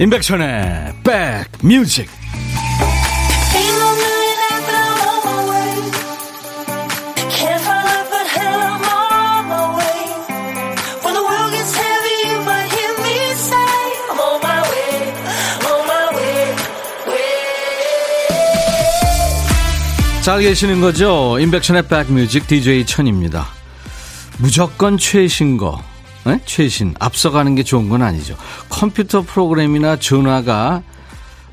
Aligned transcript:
임백천의 0.00 0.94
백뮤직 1.60 2.08
잘 20.22 20.40
계시는 20.40 20.80
거죠? 20.80 21.38
임백천의 21.38 21.88
백뮤직 21.88 22.46
DJ 22.46 22.86
천입니다. 22.86 23.48
무조건 24.38 24.96
최신 24.96 25.58
거 25.58 25.89
네? 26.24 26.40
최신 26.44 26.94
앞서가는 26.98 27.54
게 27.54 27.62
좋은 27.62 27.88
건 27.88 28.02
아니죠. 28.02 28.36
컴퓨터 28.68 29.22
프로그램이나 29.22 29.96
전화가 29.96 30.82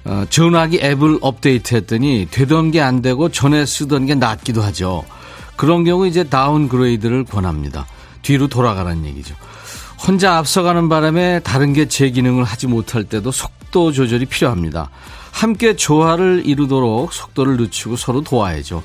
어, 0.06 0.26
전화기 0.30 0.80
앱을 0.82 1.20
업데이트했더니 1.22 2.28
되던 2.32 2.72
게 2.72 2.80
안 2.82 3.02
되고 3.02 3.30
전에 3.30 3.66
쓰던 3.66 4.06
게 4.06 4.16
낫기도 4.16 4.62
하죠. 4.62 5.04
그런 5.56 5.84
경우 5.84 6.08
이제 6.08 6.24
downgrade를 6.24 7.26
권합니다. 7.26 7.86
뒤로 8.22 8.48
돌아가라는 8.48 9.06
얘기죠. 9.06 9.36
혼자 10.06 10.38
앞서가는 10.38 10.88
바람에 10.90 11.40
다른 11.42 11.74
게 11.74 11.86
제 11.88 12.10
기능을 12.10 12.44
하지 12.44 12.68
못할 12.68 13.04
때도 13.04 13.32
속도 13.32 13.92
조절이 13.92 14.26
필요합니다. 14.28 14.90
함께 15.32 15.76
조화를 15.76 16.44
이루도록 16.46 17.12
속도를 17.14 17.58
늦추고 17.58 17.96
서로 17.96 18.22
도와야죠. 18.22 18.84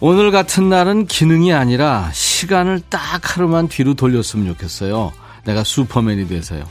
오늘 0.00 0.30
같은 0.30 0.70
날은 0.70 1.06
기능이 1.06 1.52
아니라 1.52 2.10
시간을 2.12 2.80
딱 2.88 3.36
하루만 3.36 3.68
뒤로 3.68 3.94
돌렸으면 3.94 4.46
좋겠어요. 4.48 5.12
내가 5.44 5.62
슈퍼맨이 5.62 6.26
돼서요. 6.26 6.64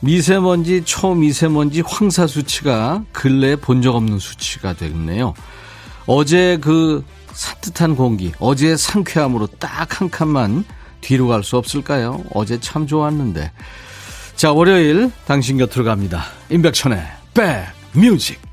미세먼지, 0.00 0.82
초미세먼지, 0.84 1.82
황사 1.86 2.26
수치가 2.26 3.02
근래에 3.12 3.56
본적 3.56 3.94
없는 3.94 4.18
수치가 4.18 4.72
되겠네요. 4.72 5.34
어제 6.06 6.58
그 6.60 7.04
산뜻한 7.32 7.96
공기, 7.96 8.32
어제의 8.38 8.76
상쾌함으로 8.78 9.46
딱 9.58 10.00
한 10.00 10.10
칸만 10.10 10.64
뒤로 11.00 11.28
갈 11.28 11.42
수 11.44 11.56
없을까요? 11.56 12.24
어제 12.34 12.58
참 12.60 12.86
좋았는데. 12.86 13.52
자, 14.34 14.52
월요일 14.52 15.10
당신 15.26 15.56
곁으로 15.56 15.84
갑니다. 15.84 16.24
임백천의 16.50 17.02
백 17.32 17.66
뮤직. 17.92 18.45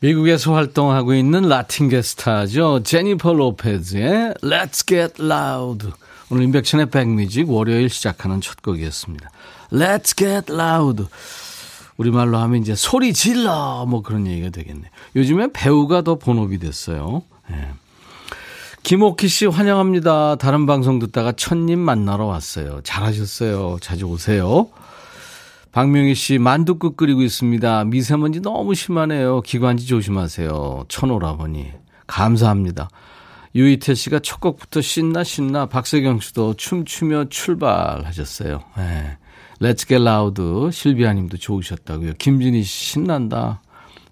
미국에서 0.00 0.54
활동하고 0.54 1.12
있는 1.14 1.48
라틴계 1.48 2.02
스타죠. 2.02 2.82
제니퍼 2.84 3.32
로페즈의 3.32 4.34
Let's 4.42 4.86
Get 4.86 5.20
Loud. 5.20 5.90
오늘 6.30 6.44
임백천의 6.44 6.90
백뮤직 6.90 7.50
월요일 7.50 7.88
시작하는 7.88 8.40
첫 8.40 8.62
곡이었습니다. 8.62 9.30
Let's 9.72 10.16
Get 10.16 10.52
Loud. 10.52 11.06
우리말로 11.96 12.38
하면 12.38 12.60
이제 12.60 12.76
소리 12.76 13.12
질러 13.12 13.86
뭐 13.88 14.02
그런 14.02 14.28
얘기가 14.28 14.50
되겠네. 14.50 14.88
요즘에 15.16 15.48
배우가 15.52 16.02
더 16.02 16.14
본업이 16.14 16.58
됐어요. 16.58 17.22
네. 17.50 17.68
김옥희 18.84 19.26
씨 19.26 19.46
환영합니다. 19.46 20.36
다른 20.36 20.66
방송 20.66 21.00
듣다가 21.00 21.32
천님 21.32 21.80
만나러 21.80 22.26
왔어요. 22.26 22.82
잘하셨어요. 22.84 23.78
자주 23.80 24.04
오세요. 24.04 24.68
박명희 25.72 26.14
씨, 26.14 26.38
만두국 26.38 26.96
끓이고 26.96 27.22
있습니다. 27.22 27.84
미세먼지 27.84 28.40
너무 28.40 28.74
심하네요. 28.74 29.42
기관지 29.42 29.86
조심하세요. 29.86 30.86
천오라버니. 30.88 31.72
감사합니다. 32.06 32.88
유이태 33.54 33.94
씨가 33.94 34.20
첫 34.20 34.40
곡부터 34.40 34.80
신나 34.80 35.24
신나 35.24 35.66
박세경 35.66 36.20
씨도 36.20 36.54
춤추며 36.54 37.26
출발하셨어요. 37.28 38.60
네. 38.76 39.18
Let's 39.60 39.86
Get 39.88 39.96
Loud 39.96 40.70
실비아 40.72 41.12
님도 41.12 41.36
좋으셨다고요. 41.36 42.14
김진희 42.18 42.62
씨 42.62 42.92
신난다. 42.92 43.60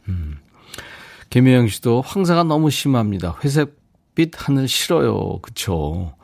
음. 0.08 0.38
김혜영 1.30 1.68
씨도 1.68 2.02
황사가 2.02 2.44
너무 2.44 2.70
심합니다. 2.70 3.36
회색빛 3.42 4.32
하늘 4.36 4.68
싫어요. 4.68 5.38
그쵸. 5.42 6.14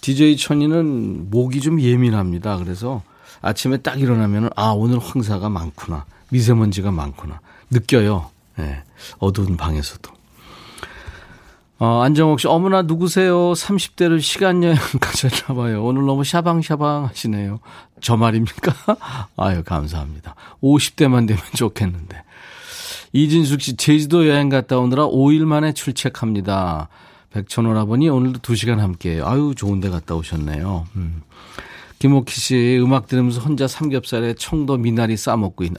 DJ 0.00 0.36
천이는 0.36 1.30
목이 1.30 1.60
좀 1.60 1.80
예민합니다. 1.80 2.58
그래서 2.58 3.02
아침에 3.46 3.78
딱 3.78 4.00
일어나면 4.00 4.50
아 4.56 4.70
오늘 4.70 4.98
황사가 4.98 5.48
많구나 5.48 6.04
미세먼지가 6.30 6.90
많구나 6.90 7.40
느껴요. 7.70 8.30
네, 8.56 8.82
어두운 9.18 9.56
방에서도. 9.56 10.16
어, 11.78 12.00
안정옥 12.02 12.40
씨, 12.40 12.48
어머나 12.48 12.82
누구세요? 12.82 13.52
30대를 13.52 14.22
시간여행 14.22 14.76
가셨나 14.98 15.54
봐요. 15.60 15.84
오늘 15.84 16.06
너무 16.06 16.24
샤방샤방 16.24 17.04
하시네요. 17.04 17.60
저 18.00 18.16
말입니까? 18.16 18.72
아유, 19.36 19.62
감사합니다. 19.62 20.34
50대만 20.62 21.28
되면 21.28 21.42
좋겠는데. 21.54 22.22
이진숙 23.12 23.60
씨, 23.60 23.76
제주도 23.76 24.26
여행 24.26 24.48
갔다 24.48 24.78
오느라 24.78 25.06
5일 25.06 25.44
만에 25.44 25.74
출첵합니다. 25.74 26.88
백천오라버니 27.30 28.08
오늘도 28.08 28.40
2시간 28.40 28.78
함께해요. 28.78 29.26
아유, 29.26 29.52
좋은 29.54 29.80
데 29.80 29.90
갔다 29.90 30.14
오셨네요. 30.14 30.86
음. 30.96 31.22
김옥희 31.98 32.34
씨 32.34 32.78
음악 32.80 33.06
들으면서 33.06 33.40
혼자 33.40 33.66
삼겹살에 33.66 34.34
청도 34.34 34.76
미나리 34.76 35.16
싸먹고 35.16 35.64
있나. 35.64 35.76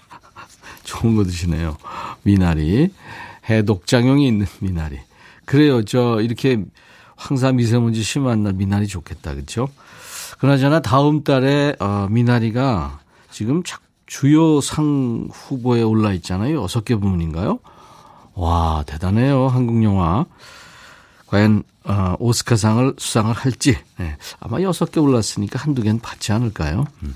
좋은 0.84 1.16
거 1.16 1.24
드시네요. 1.24 1.76
미나리. 2.22 2.90
해독작용이 3.48 4.26
있는 4.26 4.46
미나리. 4.60 4.98
그래요. 5.44 5.84
저 5.84 6.20
이렇게 6.20 6.62
황사 7.16 7.52
미세먼지 7.52 8.02
심한 8.02 8.42
날 8.42 8.52
미나리 8.52 8.86
좋겠다. 8.86 9.34
그렇죠? 9.34 9.68
그나저나 10.38 10.80
다음 10.80 11.22
달에 11.22 11.74
어, 11.80 12.06
미나리가 12.10 13.00
지금 13.30 13.62
주요 14.06 14.60
상 14.60 15.28
후보에 15.30 15.82
올라 15.82 16.12
있잖아요. 16.14 16.62
여섯 16.62 16.84
개 16.84 16.96
부문인가요? 16.96 17.60
와, 18.34 18.84
대단해요. 18.86 19.48
한국 19.48 19.82
영화. 19.84 20.26
과연 21.30 21.62
어, 21.84 22.16
오스카상을 22.18 22.94
수상을 22.98 23.32
할지 23.32 23.76
네. 23.98 24.16
아마 24.40 24.60
여섯 24.62 24.90
개 24.90 25.00
올랐으니까 25.00 25.58
한두 25.58 25.82
개는 25.82 26.00
받지 26.00 26.32
않을까요? 26.32 26.86
음. 27.02 27.14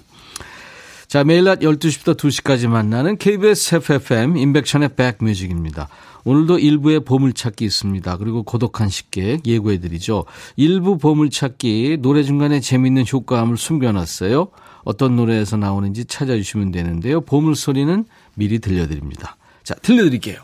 자, 1.09 1.23
매일 1.23 1.45
낮 1.45 1.61
12시부터 1.61 2.17
2시까지 2.17 2.67
만나는 2.67 3.19
KBS 3.19 3.77
FFM 3.77 4.37
인백션의 4.37 4.97
백뮤직입니다. 4.97 5.89
오늘도 6.25 6.59
일부의 6.59 7.05
보물찾기 7.05 7.65
있습니다. 7.65 8.17
그리고 8.17 8.43
고독한 8.43 8.89
식객 8.89 9.47
예고해드리죠. 9.47 10.25
일부 10.57 10.97
보물찾기 10.97 11.99
노래 12.01 12.23
중간에 12.23 12.61
재밌는 12.61 13.05
효과음을 13.13 13.57
숨겨놨어요. 13.57 14.49
어떤 14.85 15.17
노래에서 15.17 15.57
나오는지 15.57 16.05
찾아주시면 16.07 16.73
되는데요. 16.73 17.21
보물소리는 17.21 18.07
미리 18.35 18.59
들려드립니다. 18.59 19.37
자, 19.63 19.75
들려드릴게요. 19.75 20.43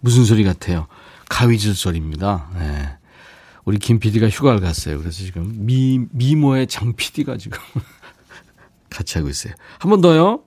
무슨 0.00 0.24
소리 0.24 0.44
같아요? 0.44 0.86
가위질 1.28 1.74
소리입니다. 1.74 2.50
네. 2.54 2.96
우리 3.64 3.78
김 3.78 3.98
PD가 3.98 4.28
휴가를 4.28 4.60
갔어요. 4.60 4.98
그래서 4.98 5.18
지금 5.18 5.52
미, 5.66 6.00
미모의 6.10 6.66
장 6.66 6.94
PD가 6.94 7.36
지금 7.36 7.58
같이 8.90 9.18
하고 9.18 9.28
있어요. 9.28 9.54
한 9.78 9.90
번 9.90 10.00
더요. 10.00 10.42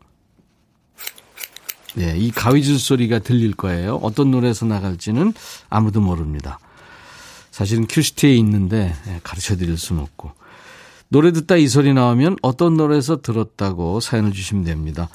네, 1.96 2.18
이 2.18 2.32
가위질 2.32 2.80
소리가 2.80 3.20
들릴 3.20 3.54
거예요. 3.54 3.98
어떤 3.98 4.32
노래에서 4.32 4.66
나갈지는 4.66 5.34
아무도 5.70 6.02
모릅니다. 6.02 6.60
사실은 7.52 7.86
큐시티에 7.88 8.34
있는데 8.38 8.96
네, 9.06 9.20
가르쳐 9.24 9.56
드릴 9.56 9.78
수는 9.78 10.02
없고. 10.02 10.32
노래 11.10 11.32
듣다 11.32 11.56
이 11.58 11.68
소리 11.68 11.94
나오면 11.94 12.38
어떤 12.42 12.76
노래에서 12.76 13.22
들었다고 13.22 14.00
사연을 14.00 14.32
주시면 14.32 14.64
됩니다. 14.64 15.08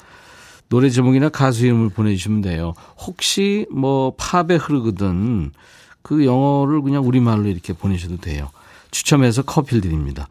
노래 0.69 0.89
제목이나 0.89 1.29
가수 1.29 1.65
이름을 1.65 1.89
보내주시면 1.89 2.41
돼요. 2.41 2.73
혹시 2.97 3.65
뭐 3.71 4.13
팝에 4.17 4.55
흐르거든 4.55 5.51
그 6.01 6.25
영어를 6.25 6.81
그냥 6.81 7.05
우리말로 7.05 7.47
이렇게 7.49 7.73
보내셔도 7.73 8.17
돼요. 8.17 8.49
추첨해서 8.91 9.41
커피를 9.41 9.81
드립니다. 9.81 10.27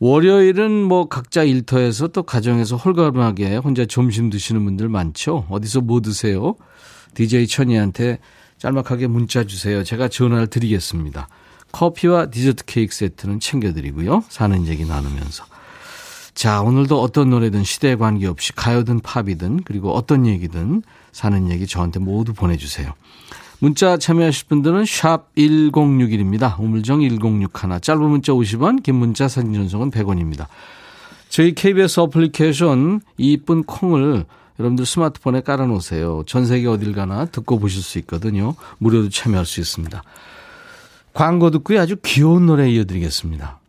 월요일은 0.00 0.72
뭐 0.84 1.08
각자 1.08 1.44
일터에서 1.44 2.08
또 2.08 2.22
가정에서 2.22 2.76
홀가분하게 2.76 3.56
혼자 3.56 3.84
점심 3.84 4.30
드시는 4.30 4.64
분들 4.64 4.88
많죠. 4.88 5.46
어디서 5.50 5.82
뭐 5.82 6.00
드세요? 6.00 6.56
DJ 7.14 7.46
천이한테 7.46 8.18
짤막하게 8.58 9.06
문자 9.06 9.44
주세요. 9.44 9.84
제가 9.84 10.08
전화를 10.08 10.46
드리겠습니다. 10.48 11.28
커피와 11.72 12.30
디저트 12.30 12.64
케이크 12.64 12.94
세트는 12.94 13.40
챙겨드리고요. 13.40 14.24
사는 14.28 14.66
얘기 14.66 14.84
나누면서. 14.84 15.44
자, 16.34 16.62
오늘도 16.62 17.00
어떤 17.00 17.30
노래든 17.30 17.64
시대에 17.64 17.96
관계없이 17.96 18.52
가요든 18.54 19.00
팝이든 19.00 19.62
그리고 19.64 19.92
어떤 19.94 20.26
얘기든 20.26 20.82
사는 21.12 21.50
얘기 21.50 21.66
저한테 21.66 22.00
모두 22.00 22.32
보내주세요. 22.32 22.92
문자 23.58 23.98
참여하실 23.98 24.48
분들은 24.48 24.86
샵 24.86 25.34
1061입니다. 25.34 26.58
우물정 26.58 27.02
1061. 27.02 27.80
짧은 27.82 28.02
문자 28.02 28.32
50원, 28.32 28.82
긴 28.82 28.94
문자 28.94 29.28
사진 29.28 29.52
전송은 29.52 29.90
100원입니다. 29.90 30.46
저희 31.28 31.54
KBS 31.54 32.00
어플리케이션 32.00 33.02
이쁜 33.18 33.62
콩을 33.64 34.24
여러분들 34.58 34.86
스마트폰에 34.86 35.42
깔아놓으세요. 35.42 36.24
전 36.26 36.46
세계 36.46 36.68
어딜 36.68 36.92
가나 36.92 37.26
듣고 37.26 37.58
보실 37.58 37.82
수 37.82 37.98
있거든요. 38.00 38.54
무료로 38.78 39.10
참여할 39.10 39.46
수 39.46 39.60
있습니다. 39.60 40.02
광고 41.12 41.50
듣고요. 41.50 41.80
아주 41.80 41.96
귀여운 42.02 42.46
노래 42.46 42.68
이어드리겠습니다. 42.70 43.59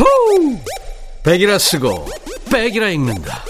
후! 0.00 0.58
백이라 1.22 1.58
쓰고 1.58 2.08
백이라 2.50 2.88
읽는다. 2.90 3.44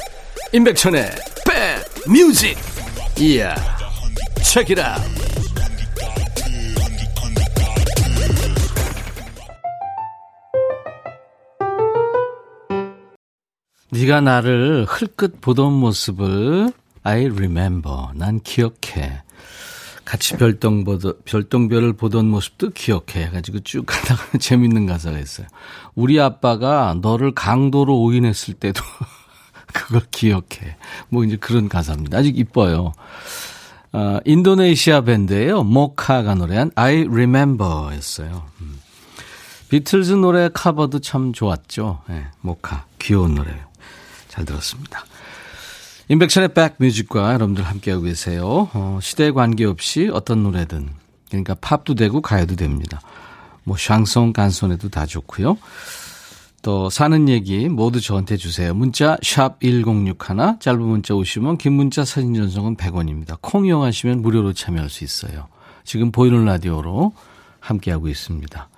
임백천의 0.52 1.10
백 1.46 2.10
뮤직. 2.10 2.56
이야. 3.18 3.54
책이라. 4.42 4.96
네가 13.92 14.20
나를 14.20 14.86
흘끗 14.88 15.40
보던 15.40 15.72
모습을 15.72 16.72
I 17.02 17.26
remember. 17.26 17.96
난 18.14 18.40
기억해. 18.40 19.22
같이 20.10 20.36
별똥 20.36 20.82
보던, 20.82 21.14
별똥별을 21.24 21.92
보던 21.92 22.26
모습도 22.26 22.70
기억해. 22.70 23.26
해가지고 23.26 23.60
쭉 23.60 23.86
가다가 23.86 24.38
재밌는 24.38 24.86
가사가 24.86 25.20
있어요. 25.20 25.46
우리 25.94 26.18
아빠가 26.18 26.96
너를 27.00 27.32
강도로 27.32 27.96
오인했을 27.96 28.54
때도 28.54 28.82
그걸 29.72 30.02
기억해. 30.10 30.76
뭐 31.10 31.22
이제 31.22 31.36
그런 31.36 31.68
가사입니다. 31.68 32.18
아직 32.18 32.36
이뻐요. 32.36 32.92
어, 33.92 34.18
인도네시아 34.24 35.02
밴드예요 35.02 35.62
모카가 35.62 36.34
노래한 36.34 36.72
I 36.74 37.02
Remember 37.02 37.94
였어요. 37.94 38.46
음. 38.62 38.80
비틀즈 39.68 40.14
노래 40.14 40.48
커버도 40.48 40.98
참 40.98 41.32
좋았죠. 41.32 42.02
네, 42.08 42.26
모카. 42.40 42.86
귀여운 42.98 43.36
노래예요. 43.36 43.64
잘 44.26 44.44
들었습니다. 44.44 45.04
인백션의 46.10 46.54
백뮤직과 46.54 47.34
여러분들 47.34 47.62
함께하고 47.62 48.02
계세요. 48.02 48.68
어, 48.74 48.98
시대에 49.00 49.30
관계없이 49.30 50.10
어떤 50.12 50.42
노래든 50.42 50.88
그러니까 51.28 51.54
팝도 51.60 51.94
되고 51.94 52.20
가요도 52.20 52.56
됩니다. 52.56 53.00
뭐 53.62 53.76
샹송, 53.76 54.32
간손에도 54.32 54.88
다 54.88 55.06
좋고요. 55.06 55.56
또 56.62 56.90
사는 56.90 57.28
얘기 57.28 57.68
모두 57.68 58.00
저한테 58.00 58.36
주세요. 58.36 58.74
문자 58.74 59.18
샵 59.22 59.60
1061, 59.60 60.58
짧은 60.58 60.82
문자 60.82 61.14
오시면 61.14 61.58
긴 61.58 61.74
문자 61.74 62.04
사진 62.04 62.34
전송은 62.34 62.76
100원입니다. 62.76 63.38
콩 63.40 63.66
이용하시면 63.66 64.20
무료로 64.20 64.52
참여할 64.52 64.90
수 64.90 65.04
있어요. 65.04 65.46
지금 65.84 66.10
보이는 66.10 66.44
라디오로 66.44 67.12
함께하고 67.60 68.08
있습니다. 68.08 68.68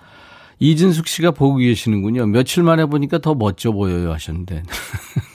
이진숙 0.59 1.09
씨가 1.09 1.31
보고 1.31 1.57
계시는군요. 1.57 2.27
며칠 2.27 2.63
만에 2.63 2.85
보니까 2.85 3.17
더 3.19 3.35
멋져 3.35 3.73
보여요 3.73 4.13
하셨는데 4.13 4.65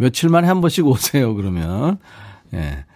며칠 0.00 0.30
만에 0.30 0.48
한 0.48 0.62
번씩 0.62 0.86
오세요, 0.86 1.34
그러면. 1.34 1.98
예. 2.54 2.86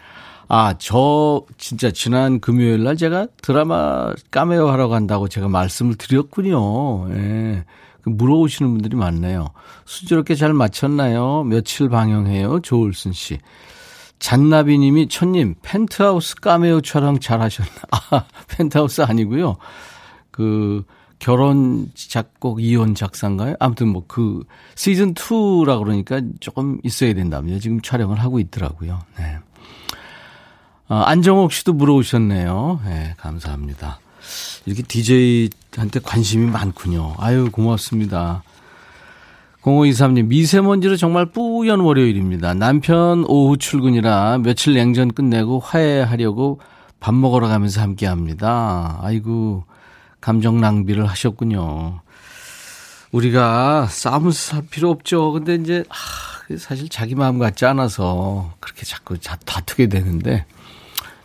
아, 0.49 0.75
저, 0.79 1.45
진짜 1.59 1.91
지난 1.91 2.41
금요일 2.41 2.83
날 2.83 2.97
제가 2.97 3.27
드라마 3.43 4.15
까메오 4.31 4.69
하러 4.69 4.89
간다고 4.89 5.29
제가 5.29 5.49
말씀을 5.49 5.97
드렸군요. 5.97 7.11
예. 7.15 7.65
그 8.01 8.09
물어오시는 8.09 8.71
분들이 8.71 8.97
많네요. 8.97 9.49
수저롭게 9.85 10.35
잘 10.35 10.55
맞췄나요? 10.55 11.45
며칠 11.45 11.91
방영해요? 11.91 12.61
조울순 12.61 13.13
씨. 13.13 13.39
잔나비 14.19 14.79
님이, 14.79 15.07
천님, 15.07 15.57
펜트하우스 15.61 16.37
까메오 16.37 16.81
촬영 16.81 17.21
잘 17.21 17.43
하셨나? 17.43 17.71
아, 18.13 18.25
펜트하우스 18.49 19.03
아니고요. 19.03 19.57
그, 20.31 20.85
결혼 21.25 21.91
작곡 21.95 22.63
이혼 22.63 22.95
작사인가요? 22.95 23.55
아무튼 23.59 23.89
뭐 23.89 24.05
그 24.07 24.45
시즌 24.75 25.15
2라 25.15 25.79
그러니까 25.79 26.21
조금 26.39 26.79
있어야 26.85 27.15
된다며 27.15 27.59
지금 27.59 27.81
촬영을 27.81 28.21
하고 28.21 28.39
있더라고요. 28.41 29.01
네. 29.19 29.39
아, 30.89 31.05
안정옥 31.07 31.51
씨도 31.51 31.73
물어오셨네요. 31.73 32.81
네, 32.85 33.15
감사합니다. 33.17 34.01
이렇게 34.67 34.83
DJ한테 34.83 36.01
관심이 36.05 36.51
많군요. 36.51 37.15
아유, 37.17 37.49
고맙습니다. 37.51 38.43
0523님, 39.63 40.27
미세먼지로 40.27 40.99
정말 40.99 41.33
뿌연 41.33 41.81
월요일입니다. 41.81 42.53
남편 42.53 43.25
오후 43.27 43.57
출근이라 43.57 44.41
며칠 44.45 44.75
냉전 44.75 45.11
끝내고 45.11 45.61
화해하려고 45.61 46.61
밥 47.01 47.15
먹으러 47.15 47.49
가면서 47.49 47.81
함께 47.81 48.05
합니다. 48.05 48.99
아이고, 49.01 49.65
감정 50.25 50.59
낭비를 50.59 51.07
하셨군요. 51.07 52.01
우리가 53.13 53.89
싸움을 53.91 54.33
살 54.33 54.63
필요 54.67 54.89
없죠. 54.89 55.33
근데 55.33 55.57
이제, 55.57 55.85
아, 55.91 56.57
사실 56.57 56.89
자기 56.89 57.15
마음 57.15 57.39
같지 57.39 57.67
않아서 57.67 58.55
그렇게 58.59 58.87
자꾸 58.87 59.19
다투게 59.19 59.89
되는데, 59.89 60.47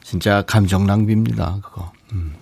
진짜 0.04 0.42
감정 0.42 0.86
낭비입니다, 0.86 1.60
그거. 1.64 1.94
음. 2.12 2.36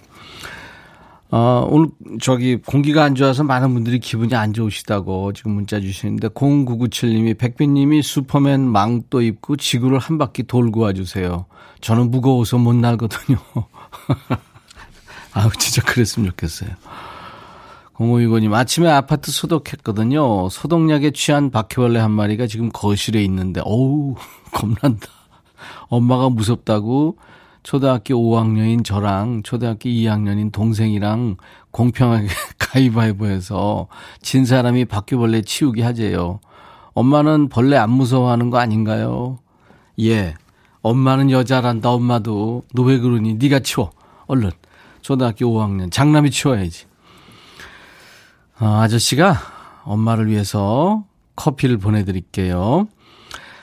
어, 1.30 1.68
오늘 1.70 1.90
저기 2.22 2.56
공기가 2.56 3.04
안 3.04 3.14
좋아서 3.14 3.44
많은 3.44 3.76
분들이 3.76 4.00
기분이 4.00 4.34
안 4.34 4.52
좋으시다고 4.54 5.34
지금 5.34 5.52
문자 5.52 5.80
주시는데 5.80 6.30
0997님이 6.30 7.38
백빈님이 7.38 8.02
슈퍼맨 8.02 8.62
망토 8.62 9.22
입고 9.22 9.58
지구를 9.58 10.00
한 10.00 10.18
바퀴 10.18 10.44
돌고 10.44 10.80
와주세요. 10.80 11.46
저는 11.82 12.10
무거워서 12.10 12.58
못 12.58 12.74
날거든요. 12.74 13.38
아우, 15.34 15.50
진짜 15.58 15.82
그랬으면 15.84 16.30
좋겠어요. 16.32 16.70
0565님, 17.96 18.54
아침에 18.54 18.90
아파트 18.90 19.32
소독했거든요. 19.32 20.50
소독약에 20.50 21.12
취한 21.12 21.50
바퀴벌레 21.50 22.00
한 22.00 22.12
마리가 22.12 22.46
지금 22.48 22.70
거실에 22.72 23.24
있는데, 23.24 23.62
어우, 23.64 24.16
겁난다. 24.54 25.08
엄마가 25.90 26.30
무섭다고 26.30 27.18
초등학교 27.64 28.14
5학년인 28.16 28.86
저랑 28.86 29.42
초등학교 29.44 29.90
2학년인 29.90 30.52
동생이랑 30.52 31.38
공평하게 31.72 32.28
가위바위보해서 32.60 33.88
진 34.22 34.46
사람이 34.46 34.86
바퀴벌레 34.86 35.42
치우기 35.42 35.82
하재요. 35.82 36.40
엄마는 36.94 37.50
벌레 37.50 37.78
안 37.78 37.90
무서워하는 37.92 38.50
거 38.50 38.60
아닌가요? 38.60 39.40
예. 40.00 40.36
엄마는 40.82 41.32
여자란다, 41.32 41.90
엄마도. 41.90 42.64
너 42.74 42.84
왜 42.84 43.00
그러니? 43.00 43.34
네가 43.36 43.60
치워. 43.60 43.92
얼른. 44.28 44.52
초등학교 45.08 45.46
5학년. 45.46 45.90
장남이 45.90 46.32
치워야지. 46.32 46.84
어, 48.60 48.82
아저씨가 48.82 49.38
엄마를 49.86 50.28
위해서 50.28 51.06
커피를 51.38 51.78
보내드릴게요. 51.78 52.90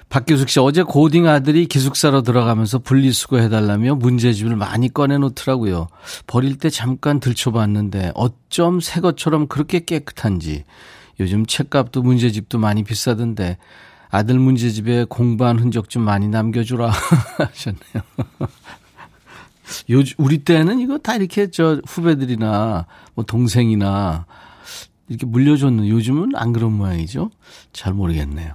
박규숙 0.09 0.49
씨, 0.49 0.59
어제 0.59 0.83
고딩 0.83 1.29
아들이 1.29 1.67
기숙사로 1.67 2.23
들어가면서 2.23 2.79
분리수거 2.79 3.37
해달라며 3.41 3.97
문제집을 3.97 4.57
많이 4.57 4.89
꺼내놓더라고요. 4.89 5.89
버릴 6.27 6.57
때 6.57 6.71
잠깐 6.71 7.21
들춰봤는데 7.21 8.13
어쩜 8.15 8.81
새 8.81 9.03
것처럼 9.03 9.47
그렇게 9.47 9.81
깨끗한지. 9.81 10.65
요즘 11.21 11.45
책값도 11.45 12.01
문제집도 12.01 12.57
많이 12.57 12.85
비싸던데 12.85 13.59
아들 14.09 14.39
문제집에 14.39 15.05
공부한 15.11 15.59
흔적 15.59 15.91
좀 15.91 16.05
많이 16.05 16.27
남겨주라 16.27 16.89
하셨네요. 17.37 18.03
요, 19.91 20.03
우리 20.19 20.39
때는 20.39 20.81
이거 20.81 20.99
다 20.99 21.15
이렇게 21.17 21.51
저 21.51 21.81
후배들이나 21.87 22.87
뭐 23.15 23.25
동생이나 23.25 24.27
이렇게 25.09 25.27
물려줬는 25.27 25.89
요즘은 25.89 26.33
안 26.35 26.53
그런 26.53 26.73
모양이죠. 26.73 27.31
잘 27.73 27.93
모르겠네요. 27.93 28.55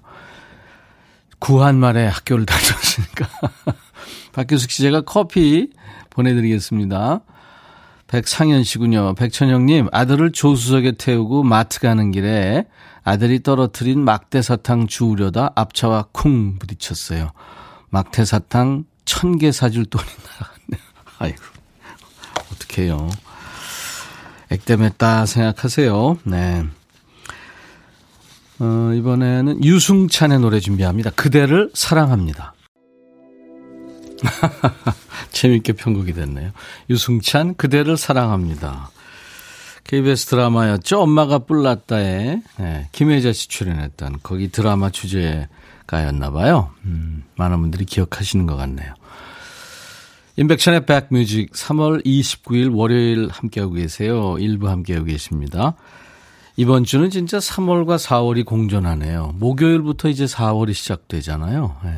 구한 1.39 1.78
말에 1.78 2.06
학교를 2.08 2.46
다녔으니까. 2.48 3.28
박규숙 4.34 4.72
씨 4.72 4.82
제가 4.84 5.01
커피 5.01 5.70
보내드리겠습니다. 6.10 7.22
백상현 8.08 8.63
씨군요. 8.63 9.13
백천영님, 9.13 9.88
아들을 9.92 10.32
조수석에 10.32 10.94
태우고 10.94 11.44
마트 11.44 11.80
가는 11.80 12.12
길에 12.12 12.66
아들이 13.04 13.42
떨어뜨린 13.44 14.04
막대 14.04 14.42
사탕 14.42 14.88
주우려다 14.88 15.51
앞차와 15.56 16.08
쿵 16.12 16.58
부딪혔어요. 16.58 17.32
막대 17.89 18.25
사탕 18.25 18.86
천개 19.06 19.51
사줄 19.51 19.86
돈이 19.86 20.06
나갔네요. 20.06 20.59
아이고, 21.20 21.38
어떡해요. 22.54 23.10
액땜했다 24.50 25.26
생각하세요. 25.26 26.18
네. 26.24 26.66
어, 28.60 28.92
이번에는 28.94 29.64
유승찬의 29.64 30.40
노래 30.40 30.60
준비합니다. 30.60 31.12
그대를 31.12 31.70
사랑합니다. 31.74 32.54
재밌게 35.32 35.74
편곡이 35.74 36.14
됐네요. 36.14 36.52
유승찬, 36.90 37.56
그대를 37.56 37.96
사랑합니다. 37.96 38.90
KBS 39.86 40.28
드라마였죠. 40.28 41.02
엄마가 41.02 41.40
뿔났다에 41.40 42.42
네, 42.60 42.90
김혜자 42.92 43.34
씨 43.34 43.48
출연했던 43.48 44.20
거기 44.22 44.52
드라마 44.52 44.92
주제가였나 44.92 46.32
봐요. 46.32 46.72
음, 46.86 47.24
많은 47.38 47.60
분들이 47.62 47.86
기억하시는 47.86 48.46
것 48.46 48.56
같네요. 48.56 48.94
인백션의 50.39 50.86
백뮤직 50.86 51.51
3월 51.51 52.05
29일 52.05 52.74
월요일 52.74 53.27
함께하고 53.29 53.74
계세요. 53.74 54.38
일부 54.39 54.69
함께하고 54.69 55.05
계십니다. 55.08 55.74
이번 56.55 56.86
주는 56.86 57.10
진짜 57.10 57.39
3월과 57.39 57.98
4월이 57.98 58.46
공존하네요. 58.46 59.36
목요일부터 59.38 60.08
이제 60.08 60.24
4월이 60.24 60.74
시작되잖아요. 60.74 61.75
네. 61.84 61.91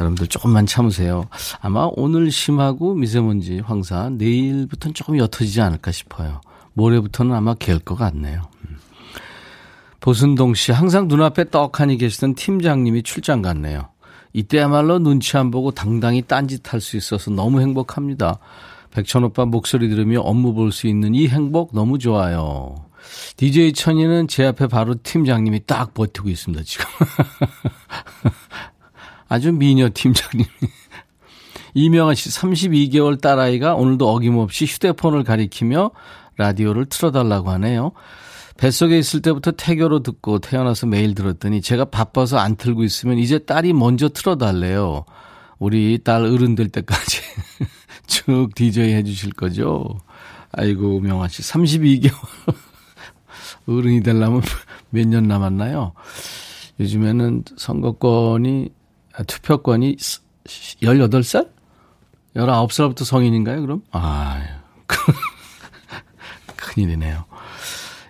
여러분들 0.00 0.26
조금만 0.28 0.64
참으세요. 0.64 1.24
아마 1.60 1.86
오늘 1.92 2.30
심하고 2.30 2.94
미세먼지 2.94 3.60
황사 3.60 4.08
내일부터는 4.14 4.94
조금 4.94 5.18
옅어지지 5.18 5.60
않을까 5.60 5.92
싶어요. 5.92 6.40
모레부터는 6.72 7.34
아마 7.34 7.52
갤 7.52 7.78
것 7.78 7.94
같네요. 7.94 8.40
도순동 10.00 10.54
씨, 10.54 10.72
항상 10.72 11.08
눈앞에 11.08 11.50
떡하니 11.50 11.98
계시던 11.98 12.36
팀장님이 12.36 13.02
출장 13.02 13.42
갔네요. 13.42 13.88
이때야말로 14.34 14.98
눈치 14.98 15.36
안 15.36 15.50
보고 15.50 15.70
당당히 15.70 16.20
딴짓할 16.20 16.80
수 16.80 16.96
있어서 16.96 17.30
너무 17.30 17.60
행복합니다. 17.60 18.38
백천 18.90 19.24
오빠 19.24 19.44
목소리 19.46 19.88
들으며 19.88 20.20
업무 20.20 20.52
볼 20.52 20.70
수 20.72 20.86
있는 20.86 21.14
이 21.14 21.28
행복 21.28 21.70
너무 21.72 21.98
좋아요. 21.98 22.74
DJ 23.36 23.72
천이는 23.74 24.28
제 24.28 24.44
앞에 24.46 24.66
바로 24.66 24.96
팀장님이 25.02 25.66
딱 25.66 25.94
버티고 25.94 26.28
있습니다, 26.28 26.64
지금. 26.64 26.84
아주 29.28 29.52
미녀 29.52 29.88
팀장님이. 29.92 30.48
이명아 31.74 32.14
씨, 32.14 32.28
32개월 32.28 33.20
딸아이가 33.20 33.74
오늘도 33.74 34.08
어김없이 34.08 34.64
휴대폰을 34.64 35.24
가리키며 35.24 35.90
라디오를 36.36 36.86
틀어달라고 36.86 37.50
하네요. 37.50 37.92
뱃속에 38.56 38.98
있을 38.98 39.20
때부터 39.20 39.50
태교로 39.52 40.02
듣고 40.02 40.38
태어나서 40.38 40.86
매일 40.86 41.14
들었더니 41.14 41.60
제가 41.60 41.86
바빠서 41.86 42.38
안 42.38 42.56
틀고 42.56 42.84
있으면 42.84 43.18
이제 43.18 43.38
딸이 43.38 43.72
먼저 43.72 44.08
틀어달래요. 44.08 45.04
우리 45.58 45.98
딸 46.02 46.24
어른 46.24 46.54
될 46.54 46.68
때까지 46.68 47.20
쭉 48.06 48.54
DJ 48.54 48.92
해주실 48.94 49.32
거죠? 49.32 49.98
아이고, 50.52 51.00
명아 51.00 51.28
씨. 51.28 51.42
32개월. 51.42 52.14
어른이 53.66 54.02
되려면 54.02 54.42
몇 54.90 55.06
년 55.08 55.24
남았나요? 55.26 55.92
요즘에는 56.78 57.44
선거권이, 57.56 58.68
아, 59.14 59.22
투표권이 59.24 59.96
18살? 60.82 61.50
19살부터 62.36 63.04
성인인가요, 63.04 63.60
그럼? 63.62 63.82
아 63.92 64.40
큰일이네요. 66.56 67.24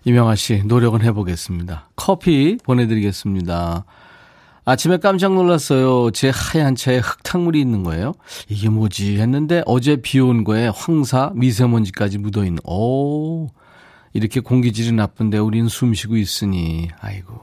이명아 0.04 0.34
씨, 0.34 0.62
노력은 0.64 1.02
해보겠습니다. 1.02 1.88
커피 1.96 2.58
보내드리겠습니다. 2.62 3.84
아침에 4.66 4.98
깜짝 4.98 5.34
놀랐어요. 5.34 6.10
제 6.10 6.30
하얀 6.34 6.74
차에 6.74 6.98
흙탕물이 6.98 7.60
있는 7.60 7.82
거예요. 7.82 8.14
이게 8.48 8.68
뭐지 8.68 9.18
했는데 9.18 9.62
어제 9.66 9.96
비 9.96 10.20
온 10.20 10.44
거에 10.44 10.68
황사, 10.68 11.32
미세먼지까지 11.34 12.18
묻어있는, 12.18 12.58
오, 12.64 13.48
이렇게 14.12 14.40
공기질이 14.40 14.92
나쁜데 14.92 15.38
우리는 15.38 15.68
숨 15.68 15.94
쉬고 15.94 16.16
있으니, 16.16 16.88
아이고. 17.00 17.40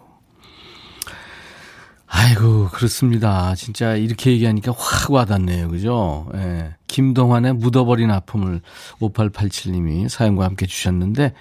아이고, 2.08 2.70
그렇습니다. 2.70 3.56
진짜 3.56 3.96
이렇게 3.96 4.32
얘기하니까 4.32 4.74
확 4.78 5.12
와닿네요. 5.12 5.70
그죠? 5.70 6.30
예. 6.36 6.76
김동환의 6.88 7.54
묻어버린 7.54 8.12
아픔을 8.12 8.62
5887님이 9.00 10.10
사연과 10.10 10.46
함께 10.46 10.66
주셨는데, 10.66 11.34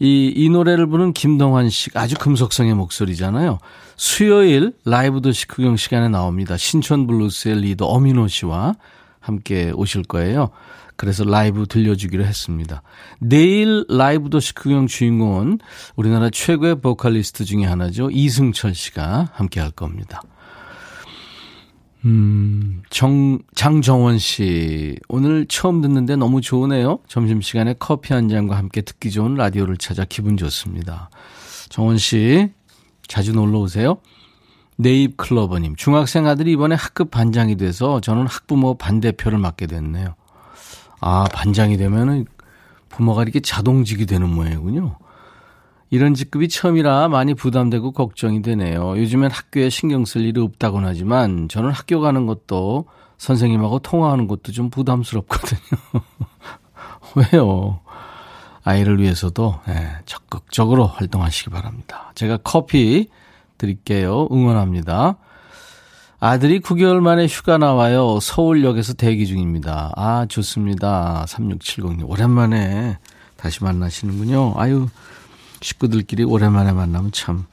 이, 0.00 0.32
이 0.34 0.48
노래를 0.48 0.86
부른 0.86 1.12
김동환 1.12 1.70
씨 1.70 1.90
아주 1.94 2.16
금속성의 2.16 2.74
목소리잖아요. 2.74 3.58
수요일 3.96 4.72
라이브 4.84 5.20
도시 5.20 5.46
구경 5.48 5.76
시간에 5.76 6.08
나옵니다. 6.08 6.56
신촌 6.56 7.06
블루스의 7.06 7.60
리더 7.60 7.86
엄인호 7.86 8.28
씨와 8.28 8.74
함께 9.20 9.72
오실 9.74 10.04
거예요. 10.04 10.50
그래서 10.96 11.22
라이브 11.24 11.66
들려주기로 11.66 12.24
했습니다. 12.24 12.82
내일 13.20 13.84
라이브 13.88 14.30
도시 14.30 14.54
구경 14.54 14.86
주인공은 14.86 15.60
우리나라 15.94 16.28
최고의 16.30 16.80
보컬리스트 16.80 17.44
중에 17.44 17.64
하나죠. 17.64 18.10
이승철 18.10 18.74
씨가 18.74 19.30
함께 19.32 19.60
할 19.60 19.70
겁니다. 19.70 20.22
음, 22.08 22.82
정, 22.88 23.38
장정원 23.54 24.18
씨. 24.18 24.96
오늘 25.08 25.44
처음 25.46 25.82
듣는데 25.82 26.16
너무 26.16 26.40
좋으네요. 26.40 27.00
점심시간에 27.06 27.74
커피 27.78 28.14
한 28.14 28.30
잔과 28.30 28.56
함께 28.56 28.80
듣기 28.80 29.10
좋은 29.10 29.34
라디오를 29.34 29.76
찾아 29.76 30.06
기분 30.06 30.38
좋습니다. 30.38 31.10
정원 31.68 31.98
씨, 31.98 32.50
자주 33.06 33.32
놀러 33.32 33.58
오세요. 33.58 33.98
네잎 34.76 35.18
클로버님, 35.18 35.76
중학생 35.76 36.26
아들이 36.26 36.52
이번에 36.52 36.76
학급 36.76 37.10
반장이 37.10 37.56
돼서 37.56 38.00
저는 38.00 38.26
학부모 38.26 38.78
반대표를 38.78 39.36
맡게 39.36 39.66
됐네요. 39.66 40.14
아, 41.00 41.24
반장이 41.30 41.76
되면은 41.76 42.24
부모가 42.88 43.22
이렇게 43.22 43.40
자동직이 43.40 44.06
되는 44.06 44.30
모양이군요. 44.30 44.96
이런 45.90 46.14
직급이 46.14 46.48
처음이라 46.48 47.08
많이 47.08 47.34
부담되고 47.34 47.92
걱정이 47.92 48.42
되네요. 48.42 48.98
요즘엔 48.98 49.30
학교에 49.30 49.70
신경 49.70 50.04
쓸 50.04 50.22
일이 50.22 50.40
없다곤 50.40 50.84
하지만 50.84 51.48
저는 51.48 51.70
학교 51.70 52.00
가는 52.00 52.26
것도 52.26 52.86
선생님하고 53.16 53.80
통화하는 53.80 54.28
것도 54.28 54.52
좀 54.52 54.70
부담스럽거든요. 54.70 55.60
왜요? 57.32 57.80
아이를 58.64 59.00
위해서도 59.00 59.60
네, 59.66 59.88
적극적으로 60.04 60.86
활동하시기 60.86 61.50
바랍니다. 61.50 62.12
제가 62.14 62.38
커피 62.38 63.08
드릴게요. 63.56 64.28
응원합니다. 64.30 65.16
아들이 66.20 66.60
9개월 66.60 67.00
만에 67.00 67.26
휴가 67.26 67.58
나와요. 67.58 68.18
서울역에서 68.20 68.94
대기 68.94 69.26
중입니다. 69.26 69.92
아, 69.96 70.26
좋습니다. 70.28 71.24
3670님. 71.28 72.08
오랜만에 72.08 72.98
다시 73.36 73.62
만나시는군요. 73.62 74.54
아유, 74.56 74.88
식구들끼리 75.60 76.24
오랜만에 76.24 76.72
만나면 76.72 77.12
참 77.12 77.46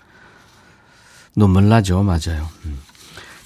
눈물 1.35 1.67
나죠. 1.67 2.03
맞아요. 2.03 2.50
음. 2.65 2.79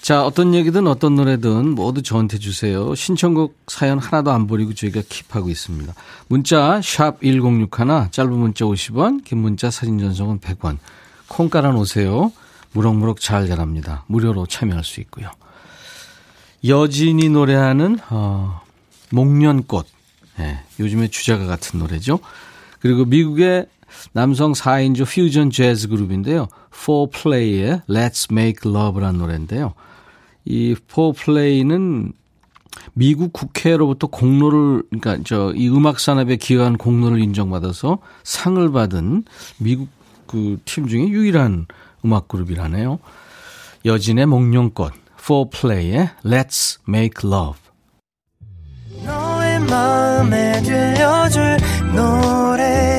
자, 0.02 0.26
어떤 0.26 0.56
얘기든 0.56 0.88
어떤 0.88 1.16
노래든 1.16 1.76
모두 1.76 2.02
저한테 2.02 2.40
주세요. 2.40 2.96
신청곡 2.96 3.58
사연 3.68 4.00
하나도 4.00 4.32
안 4.32 4.48
버리고 4.48 4.74
저희가 4.74 5.02
킵하고 5.02 5.50
있습니다. 5.50 5.94
문자 6.30 6.80
1061, 6.82 8.10
짧은 8.12 8.32
문자 8.32 8.66
50원, 8.66 9.24
긴 9.26 9.40
문자 9.40 9.70
사진 9.70 10.00
전송은 10.00 10.40
100원. 10.40 10.78
콩 11.28 11.50
깔아 11.50 11.72
놓으세요. 11.72 12.32
무럭무럭 12.72 13.20
잘 13.20 13.48
자랍니다. 13.48 14.04
무료로 14.08 14.46
참여할 14.46 14.84
수 14.84 15.00
있고요. 15.02 15.30
여진이 16.66 17.30
노래하는 17.30 18.00
어, 18.10 18.62
목련꽃. 19.12 19.86
네, 20.38 20.64
요즘에 20.80 21.10
주자가 21.10 21.46
같은 21.46 21.80
노래죠. 21.80 22.20
그리고 22.80 23.06
미국의 23.06 23.68
남성 24.14 24.54
4인조 24.54 25.06
퓨전 25.06 25.50
재즈 25.52 25.88
그룹인데요. 25.90 26.48
4Play의 26.72 27.86
Let's 27.88 28.32
Make 28.32 28.70
Love라는 28.72 29.20
노래인데요. 29.20 29.74
이 30.46 30.76
4Play는 30.76 32.14
미국 32.94 33.34
국회로부터 33.34 34.08
공로를 34.08 34.84
그러니까 34.90 35.24
저 35.24 35.52
이 35.56 35.68
음악 35.70 36.00
산업에 36.00 36.36
기여한 36.36 36.78
공로를 36.78 37.20
인정받아서 37.22 38.00
상을 38.24 38.72
받은 38.72 39.24
미국 39.58 39.90
그 40.28 40.58
팀 40.66 40.88
중에 40.88 41.08
유일한 41.08 41.66
음악 42.06 42.28
그룹이라네요. 42.28 43.00
여진의 43.86 44.28
목련꽃 44.28 44.94
4Play의 45.18 46.10
Let's 46.24 46.80
Make 46.88 47.28
Love 47.30 47.60
너의 49.04 49.60
마음에 49.62 50.62
들려줄 50.62 51.58
노래에 51.96 52.99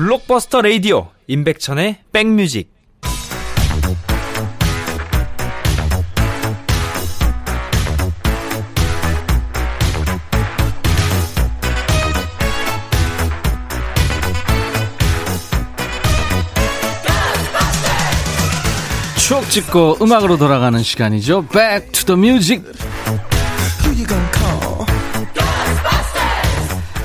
블록버스터 0.00 0.62
레이디오 0.62 1.08
임백천의 1.26 1.98
백뮤직 2.10 2.72
추억 19.18 19.50
찍고 19.50 19.98
음악으로 20.00 20.38
돌아가는 20.38 20.82
시간이죠. 20.82 21.46
The 22.06 22.18
music. 22.18 22.64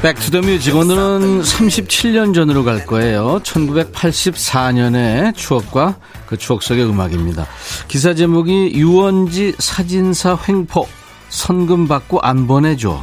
Music. 0.05 0.71
오늘은 0.71 1.41
37년 1.41 2.35
전으로 2.35 2.63
갈 2.63 2.85
거예요. 2.85 3.39
1984년의 3.41 5.35
추억과 5.35 5.97
그 6.27 6.37
추억 6.37 6.61
속의 6.61 6.85
음악입니다. 6.85 7.47
기사 7.87 8.13
제목이 8.13 8.73
유원지 8.75 9.55
사진사 9.57 10.37
횡포. 10.47 10.87
선금 11.29 11.87
받고 11.87 12.19
안 12.21 12.45
보내줘. 12.45 13.01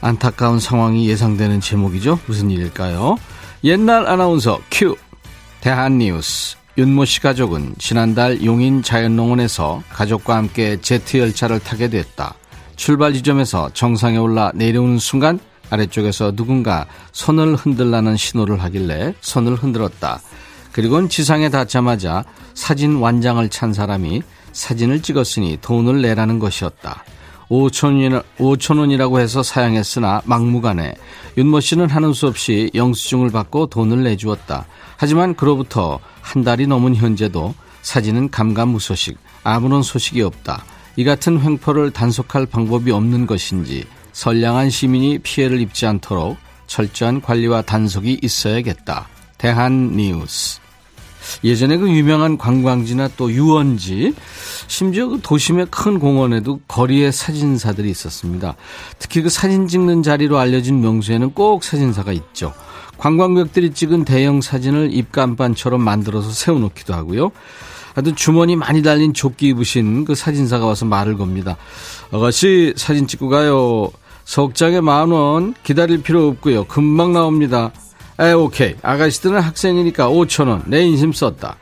안타까운 0.00 0.58
상황이 0.58 1.06
예상되는 1.06 1.60
제목이죠. 1.60 2.18
무슨 2.24 2.50
일일까요? 2.50 3.18
옛날 3.64 4.06
아나운서 4.06 4.58
큐 4.70 4.96
대한뉴스 5.60 6.56
윤모 6.78 7.04
씨 7.04 7.20
가족은 7.20 7.74
지난달 7.76 8.42
용인 8.42 8.82
자연농원에서 8.82 9.82
가족과 9.92 10.36
함께 10.36 10.78
제트 10.80 11.18
열차를 11.18 11.60
타게 11.60 11.90
됐다. 11.90 12.32
출발 12.76 13.12
지점에서 13.12 13.68
정상에 13.74 14.16
올라 14.16 14.50
내려오는 14.54 14.98
순간 14.98 15.40
아래쪽에서 15.70 16.32
누군가 16.32 16.86
손을 17.12 17.54
흔들라는 17.56 18.16
신호를 18.16 18.62
하길래 18.62 19.14
손을 19.20 19.54
흔들었다. 19.54 20.20
그리고는 20.72 21.08
지상에 21.08 21.48
닿자마자 21.48 22.24
사진 22.54 22.96
완장을 22.96 23.48
찬 23.48 23.72
사람이 23.72 24.22
사진을 24.52 25.02
찍었으니 25.02 25.58
돈을 25.60 26.02
내라는 26.02 26.38
것이었다. 26.38 27.04
5천원이라, 27.48 28.24
5천원이라고 28.38 29.20
해서 29.20 29.42
사양했으나 29.42 30.22
막무가내 30.24 30.94
윤모 31.36 31.60
씨는 31.60 31.88
하는 31.88 32.12
수 32.12 32.26
없이 32.26 32.70
영수증을 32.74 33.30
받고 33.30 33.66
돈을 33.66 34.02
내주었다. 34.02 34.66
하지만 34.96 35.34
그로부터 35.34 36.00
한 36.20 36.42
달이 36.42 36.66
넘은 36.66 36.96
현재도 36.96 37.54
사진은 37.82 38.30
감감무소식, 38.30 39.16
아무런 39.44 39.82
소식이 39.82 40.22
없다. 40.22 40.64
이 40.96 41.04
같은 41.04 41.40
횡포를 41.40 41.90
단속할 41.92 42.46
방법이 42.46 42.90
없는 42.90 43.26
것인지 43.26 43.84
선량한 44.16 44.70
시민이 44.70 45.18
피해를 45.18 45.60
입지 45.60 45.84
않도록 45.84 46.38
철저한 46.66 47.20
관리와 47.20 47.60
단속이 47.60 48.20
있어야겠다. 48.22 49.08
대한 49.36 49.94
뉴스. 49.94 50.58
예전에 51.44 51.76
그 51.76 51.90
유명한 51.90 52.38
관광지나 52.38 53.10
또 53.18 53.30
유원지, 53.30 54.14
심지어 54.68 55.08
그 55.08 55.20
도심의 55.22 55.66
큰 55.70 55.98
공원에도 55.98 56.60
거리에 56.66 57.10
사진사들이 57.10 57.90
있었습니다. 57.90 58.56
특히 58.98 59.20
그 59.20 59.28
사진 59.28 59.68
찍는 59.68 60.02
자리로 60.02 60.38
알려진 60.38 60.80
명소에는 60.80 61.32
꼭 61.32 61.62
사진사가 61.62 62.12
있죠. 62.12 62.54
관광객들이 62.96 63.74
찍은 63.74 64.06
대형 64.06 64.40
사진을 64.40 64.94
입간반처럼 64.94 65.82
만들어서 65.82 66.30
세워놓기도 66.30 66.94
하고요. 66.94 67.32
아주 67.94 68.14
주머니 68.14 68.56
많이 68.56 68.82
달린 68.82 69.12
조끼 69.12 69.48
입으신 69.48 70.06
그 70.06 70.14
사진사가 70.14 70.64
와서 70.64 70.86
말을 70.86 71.18
겁니다. 71.18 71.58
아가씨 72.10 72.72
사진 72.78 73.06
찍고 73.06 73.28
가요. 73.28 73.90
석장에 74.26 74.80
만 74.80 75.12
원 75.12 75.54
기다릴 75.62 76.02
필요 76.02 76.26
없고요. 76.28 76.64
금방 76.64 77.12
나옵니다. 77.12 77.70
에 78.18 78.32
오케이. 78.32 78.74
아가씨들은 78.82 79.40
학생이니까 79.40 80.08
5천 80.08 80.48
원. 80.48 80.62
내 80.66 80.82
인심 80.84 81.12
썼다. 81.12 81.56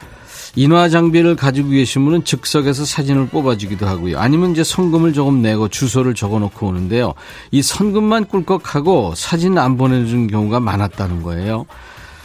인화 0.56 0.88
장비를 0.88 1.36
가지고 1.36 1.70
계신 1.70 2.04
분은 2.04 2.24
즉석에서 2.24 2.84
사진을 2.84 3.26
뽑아주기도 3.28 3.86
하고요. 3.86 4.18
아니면 4.18 4.52
이제 4.52 4.64
성금을 4.64 5.12
조금 5.12 5.42
내고 5.42 5.68
주소를 5.68 6.14
적어 6.14 6.38
놓고 6.38 6.68
오는데요. 6.68 7.14
이 7.50 7.60
선금만 7.60 8.26
꿀꺽하고 8.26 9.14
사진 9.16 9.58
안 9.58 9.76
보내주는 9.76 10.26
경우가 10.28 10.60
많았다는 10.60 11.22
거예요. 11.22 11.66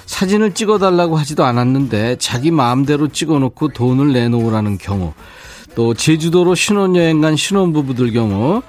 사진을 0.06 0.54
찍어달라고 0.54 1.18
하지도 1.18 1.44
않았는데 1.44 2.18
자기 2.20 2.52
마음대로 2.52 3.08
찍어놓고 3.10 3.70
돈을 3.70 4.14
내놓으라는 4.14 4.78
경우. 4.78 5.14
또 5.76 5.94
제주도로 5.96 6.56
신혼여행 6.56 7.22
간 7.22 7.36
신혼부부들 7.36 8.14
경우 8.14 8.62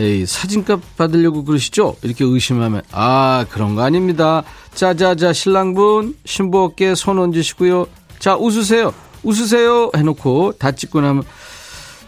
에이, 0.00 0.24
사진값 0.26 0.96
받으려고 0.96 1.44
그러시죠? 1.44 1.96
이렇게 2.02 2.24
의심하면, 2.24 2.82
아, 2.90 3.44
그런 3.50 3.74
거 3.74 3.82
아닙니다. 3.82 4.42
자 4.74 4.94
자 4.94 5.14
자, 5.14 5.32
신랑분, 5.32 6.16
신부 6.24 6.62
어깨에 6.64 6.94
손 6.94 7.18
얹으시고요. 7.18 7.86
자, 8.18 8.36
웃으세요. 8.36 8.92
웃으세요. 9.22 9.90
해놓고 9.94 10.52
다 10.58 10.72
찍고 10.72 11.00
나면, 11.02 11.24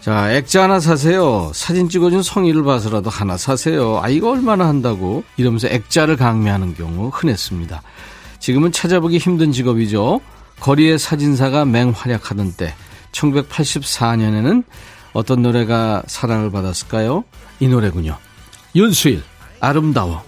자, 0.01 0.31
액자 0.33 0.63
하나 0.63 0.79
사세요. 0.79 1.51
사진 1.53 1.87
찍어준 1.87 2.23
성의를 2.23 2.63
봐서라도 2.63 3.09
하나 3.09 3.37
사세요. 3.37 3.99
아, 4.01 4.09
이거 4.09 4.31
얼마나 4.31 4.67
한다고? 4.67 5.23
이러면서 5.37 5.67
액자를 5.67 6.17
강매하는 6.17 6.73
경우 6.75 7.09
흔했습니다. 7.13 7.81
지금은 8.39 8.71
찾아보기 8.71 9.17
힘든 9.19 9.51
직업이죠. 9.51 10.19
거리의 10.59 10.97
사진사가 10.99 11.65
맹활약하던 11.65 12.53
때, 12.57 12.73
1984년에는 13.11 14.63
어떤 15.13 15.43
노래가 15.43 16.03
사랑을 16.07 16.51
받았을까요? 16.51 17.23
이 17.59 17.67
노래군요. 17.67 18.17
윤수일, 18.75 19.23
아름다워. 19.59 20.23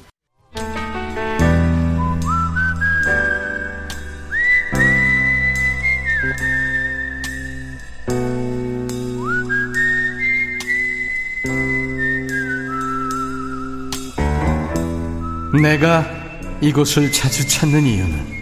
내가 15.61 16.05
이곳을 16.61 17.11
자주 17.11 17.47
찾는 17.47 17.83
이유는 17.83 18.35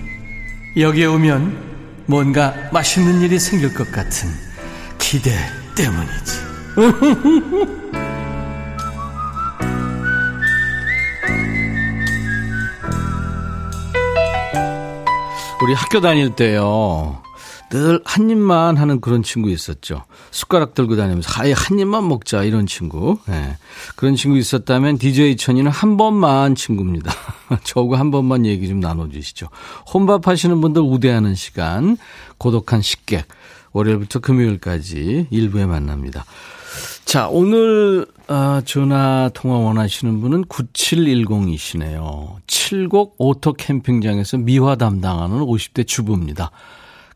여기에 0.78 1.06
오면 1.06 2.04
뭔가 2.06 2.54
맛있는 2.74 3.22
일이 3.22 3.40
생길 3.40 3.74
것 3.74 3.90
같은 3.92 4.30
기대 5.00 5.32
때문이지. 5.76 6.44
우리 15.62 15.74
학교 15.74 16.02
다닐 16.02 16.36
때요. 16.36 17.22
늘 17.72 18.00
한 18.06 18.30
입만 18.30 18.78
하는 18.78 19.02
그런 19.02 19.24
친구 19.24 19.50
있었죠. 19.50 20.04
숟가락 20.30 20.76
들고 20.76 20.96
다니면서 20.96 21.30
아예 21.42 21.54
한 21.54 21.80
입만 21.80 22.08
먹자 22.08 22.44
이런 22.44 22.68
친구. 22.68 23.18
네. 23.28 23.58
그런 23.96 24.16
친구 24.16 24.38
있었다면 24.38 25.00
DJ 25.00 25.38
천이는 25.38 25.72
한 25.72 25.98
번만 25.98 26.54
친구입니다. 26.54 27.12
저하고 27.64 27.96
한 27.96 28.12
번만 28.12 28.46
얘기 28.46 28.68
좀 28.68 28.80
나눠주시죠. 28.80 29.48
혼밥 29.92 30.28
하시는 30.28 30.62
분들 30.62 30.84
우대하는 30.84 31.34
시간 31.34 31.98
고독한 32.38 32.84
식객 32.84 33.26
월요일부터 33.74 34.20
금요일까지 34.20 35.28
일부에 35.30 35.66
만납니다. 35.66 36.26
자, 37.06 37.28
오늘 37.30 38.06
아, 38.28 38.62
전화 38.66 39.30
통화 39.34 39.58
원하시는 39.60 40.22
분은 40.22 40.46
9710이시네요. 40.46 42.38
칠곡 42.48 43.16
오토 43.18 43.54
캠핑장에서 43.54 44.38
미화 44.38 44.76
담당하는 44.76 45.38
50대 45.40 45.86
주부입니다. 45.86 46.52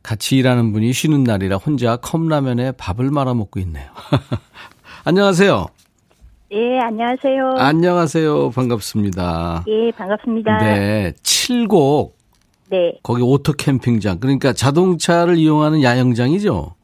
같이 0.03 0.37
일하는 0.37 0.73
분이 0.73 0.93
쉬는 0.93 1.23
날이라 1.23 1.57
혼자 1.57 1.95
컵라면에 1.97 2.73
밥을 2.73 3.09
말아 3.11 3.33
먹고 3.33 3.59
있네요. 3.61 3.89
안녕하세요. 5.03 5.67
예, 6.51 6.79
안녕하세요. 6.79 7.55
안녕하세요. 7.57 8.51
반갑습니다. 8.51 9.65
예, 9.67 9.91
반갑습니다. 9.91 10.57
네, 10.59 11.13
칠곡. 11.23 12.16
네. 12.69 12.97
거기 13.03 13.21
오토 13.21 13.53
캠핑장. 13.53 14.19
그러니까 14.19 14.53
자동차를 14.53 15.38
이용하는 15.38 15.84
야영장이죠? 15.84 16.75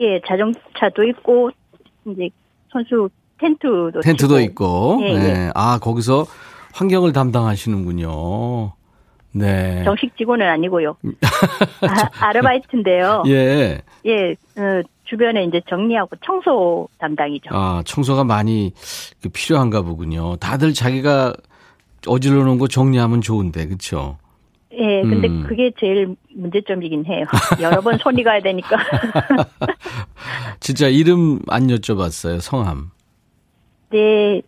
예, 0.00 0.20
자동차도 0.26 1.04
있고 1.04 1.50
이제 2.06 2.28
선수 2.70 3.08
텐트도 3.38 4.00
텐트도 4.02 4.38
치고. 4.38 4.40
있고. 4.40 4.98
예, 5.02 5.12
네. 5.14 5.28
예. 5.28 5.50
아, 5.54 5.78
거기서 5.78 6.26
환경을 6.74 7.12
담당하시는군요. 7.12 8.72
네. 9.32 9.84
정식 9.84 10.16
직원은 10.16 10.46
아니고요. 10.46 10.96
아르바이트인데요 12.20 13.24
예. 13.28 13.82
예, 14.06 14.30
어, 14.56 14.82
주변에 15.04 15.44
이제 15.44 15.60
정리하고 15.68 16.16
청소 16.24 16.88
담당이죠. 16.98 17.50
아, 17.52 17.82
청소가 17.84 18.24
많이 18.24 18.72
그 19.22 19.28
필요한가 19.28 19.82
보군요. 19.82 20.36
다들 20.36 20.72
자기가 20.72 21.34
어질러 22.06 22.44
놓은 22.44 22.58
거 22.58 22.66
정리하면 22.68 23.20
좋은데, 23.20 23.66
그쵸? 23.66 24.16
예, 24.78 25.02
근데 25.02 25.28
음. 25.28 25.44
그게 25.48 25.72
제일 25.80 26.16
문제점이긴 26.34 27.06
해요. 27.06 27.24
여러 27.60 27.80
번 27.80 27.96
손이 27.98 28.22
가야 28.22 28.40
되니까. 28.42 28.76
진짜 30.60 30.88
이름 30.88 31.40
안 31.48 31.66
여쭤봤어요, 31.68 32.40
성함. 32.40 32.90
네. 33.90 34.42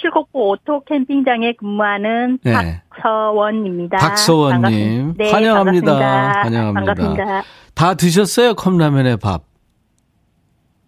칠곡보 0.00 0.50
오토 0.50 0.80
캠핑장에 0.84 1.54
근무하는 1.54 2.38
네. 2.42 2.82
박서원입니다. 2.90 3.98
박서원님. 3.98 5.14
네, 5.16 5.30
환영합니다. 5.32 5.92
반갑습니다. 5.92 6.40
환영합니다. 6.42 6.94
반갑습니다. 6.94 7.42
다 7.74 7.94
드셨어요? 7.94 8.54
컵라면에 8.54 9.16
밥. 9.16 9.42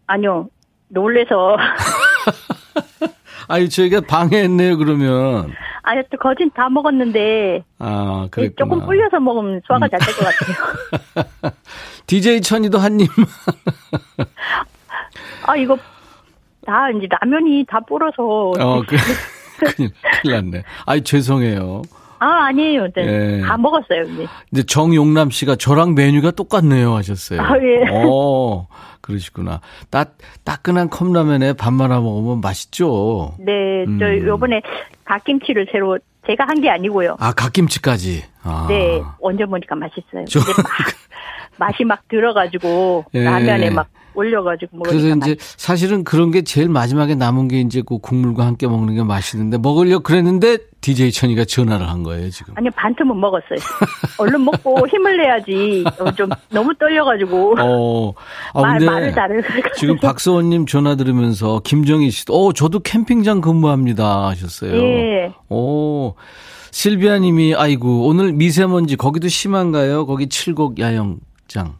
아니요. 0.07 0.49
놀래서 0.89 1.57
아유, 3.49 3.69
저희가 3.69 4.03
방해했네요, 4.03 4.77
그러면. 4.77 5.53
아니 5.91 6.03
또 6.09 6.17
거진 6.19 6.49
다 6.55 6.69
먹었는데 6.69 7.65
아, 7.81 8.23
예, 8.27 8.31
그랬구나. 8.31 8.55
조금 8.57 8.87
불려서 8.87 9.19
먹으면 9.19 9.61
소화가 9.67 9.89
잘될 9.89 10.15
것 10.15 10.25
같아요. 10.25 10.55
DJ 12.07 12.41
천이도 12.43 12.79
한 12.79 13.01
입. 13.01 13.11
아 15.47 15.57
이거 15.57 15.77
다 16.65 16.89
이제 16.91 17.09
라면이 17.21 17.67
다 17.69 17.81
불어서 17.81 18.53
어, 18.57 18.83
그, 18.87 18.97
큰일, 19.75 19.91
큰일 20.23 20.35
났네. 20.37 20.63
아이, 20.87 21.03
죄송해요. 21.03 21.83
아, 22.21 22.47
아니에요. 22.49 22.87
네. 22.95 23.39
예. 23.39 23.41
다 23.41 23.57
먹었어요, 23.57 24.03
이제. 24.03 24.27
근데 24.51 24.63
정용남 24.63 25.31
씨가 25.31 25.57
저랑 25.57 25.95
메뉴가 25.95 26.31
똑같네요 26.33 26.95
하셨어요. 26.95 27.41
아, 27.41 27.57
예. 27.59 27.85
어, 27.91 28.69
그러시구나. 29.01 29.61
따, 29.91 30.05
따끈한 30.45 30.91
컵라면에 30.91 31.55
밥 31.55 31.73
말아 31.73 32.01
먹으면 32.01 32.41
맛있죠? 32.41 33.35
네, 33.39 33.85
저 33.99 34.07
음. 34.07 34.27
요번에 34.27 34.61
갓김치를 35.05 35.67
새로 35.73 35.99
제가 36.27 36.45
한 36.47 36.61
게 36.61 36.69
아니고요. 36.69 37.17
아, 37.19 37.33
갓김치까지. 37.33 38.23
아. 38.43 38.67
네, 38.69 39.03
얹어 39.23 39.47
보니까 39.47 39.75
맛있어요. 39.77 40.25
저- 40.29 40.39
막 40.41 40.47
맛이 41.59 41.85
막 41.85 42.01
들어가지고 42.09 43.05
예. 43.15 43.23
라면에 43.25 43.69
막 43.71 43.87
올려가지고 44.15 44.79
먹으니까 44.79 44.91
그래서 44.91 45.09
이제 45.17 45.35
맛있- 45.37 45.59
사실은 45.59 46.05
그런 46.05 46.31
게 46.31 46.43
제일 46.43 46.69
마지막에 46.71 47.15
남은 47.15 47.49
게 47.49 47.61
이제 47.61 47.83
그 47.87 47.99
국물과 47.99 48.47
함께 48.47 48.67
먹는 48.67 48.95
게 48.95 49.03
맛있는데 49.05 49.59
먹으려 49.59 49.99
그랬는데 50.01 50.59
DJ 50.81 51.13
천이가 51.13 51.45
전화를 51.45 51.87
한 51.89 52.03
거예요, 52.03 52.31
지금. 52.31 52.55
아니요 52.57 52.71
반틈은 52.75 53.21
먹었어요. 53.21 53.59
얼른 54.19 54.43
먹고 54.43 54.87
힘을 54.89 55.17
내야지. 55.19 55.85
어, 56.01 56.11
좀 56.13 56.31
너무 56.51 56.75
떨려가지고 56.77 57.57
어. 57.61 58.15
아, 58.55 58.63
말 58.63 58.81
말을 58.81 59.13
잘해. 59.15 59.43
지금 59.77 59.97
박서원님 59.99 60.65
전화 60.65 60.95
들으면서 60.97 61.61
김정희 61.63 62.11
씨도, 62.11 62.33
어, 62.47 62.53
저도 62.55 62.81
캠핑장 62.81 63.43
근무합니다 63.43 64.29
하셨어요. 64.29 64.75
예. 64.75 65.33
오. 65.51 66.15
실비아 66.71 67.19
님이, 67.19 67.55
아이고, 67.55 68.07
오늘 68.07 68.33
미세먼지 68.33 68.97
거기도 68.97 69.29
심한가요? 69.29 70.07
거기 70.07 70.29
칠곡 70.29 70.79
야영장. 70.79 71.79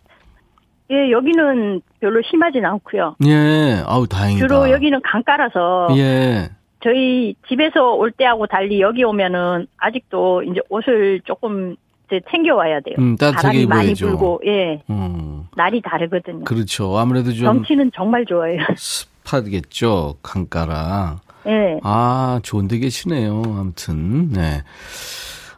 예, 0.91 1.11
여기는 1.13 1.81
별로 2.01 2.21
심하진 2.29 2.65
않고요. 2.65 3.15
예, 3.25 3.83
아우, 3.87 4.07
다행이다. 4.09 4.47
주로 4.47 4.71
여기는 4.71 5.01
강가라서 5.05 5.89
예. 5.97 6.51
저희 6.83 7.35
집에서 7.49 7.93
올 7.93 8.11
때하고 8.11 8.47
달리 8.47 8.81
여기 8.81 9.05
오면은 9.05 9.67
아직도 9.77 10.43
이제 10.45 10.61
옷을 10.69 11.21
조금 11.25 11.77
이제 12.07 12.21
챙겨 12.31 12.57
와야 12.57 12.81
돼요. 12.81 12.97
음, 12.99 13.17
바람이 13.17 13.67
많이 13.67 13.91
입어야죠. 13.93 14.07
불고, 14.07 14.41
예, 14.47 14.83
음, 14.91 15.47
날이 15.55 15.81
다르거든요. 15.81 16.45
그렇죠. 16.45 16.99
아무래도 16.99 17.33
좀 17.33 17.45
경치는 17.45 17.93
정말 17.95 18.25
좋아요. 18.27 18.59
습하겠죠. 18.77 20.17
강가라. 20.23 21.21
예. 21.47 21.79
아, 21.83 22.41
좋은 22.43 22.69
데 22.69 22.79
계시네요. 22.79 23.43
아무튼, 23.47 24.31
네. 24.31 24.63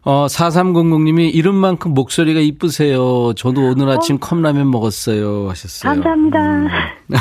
어, 0.05 0.27
4300님이 0.27 1.33
이름만큼 1.35 1.95
목소리가 1.95 2.41
이쁘세요. 2.41 3.35
저도 3.35 3.63
오늘 3.71 3.89
아침 3.89 4.19
컵라면 4.19 4.71
먹었어요. 4.71 5.49
하셨어요. 5.51 5.93
감사합니다. 5.95 6.39
음. 6.41 6.69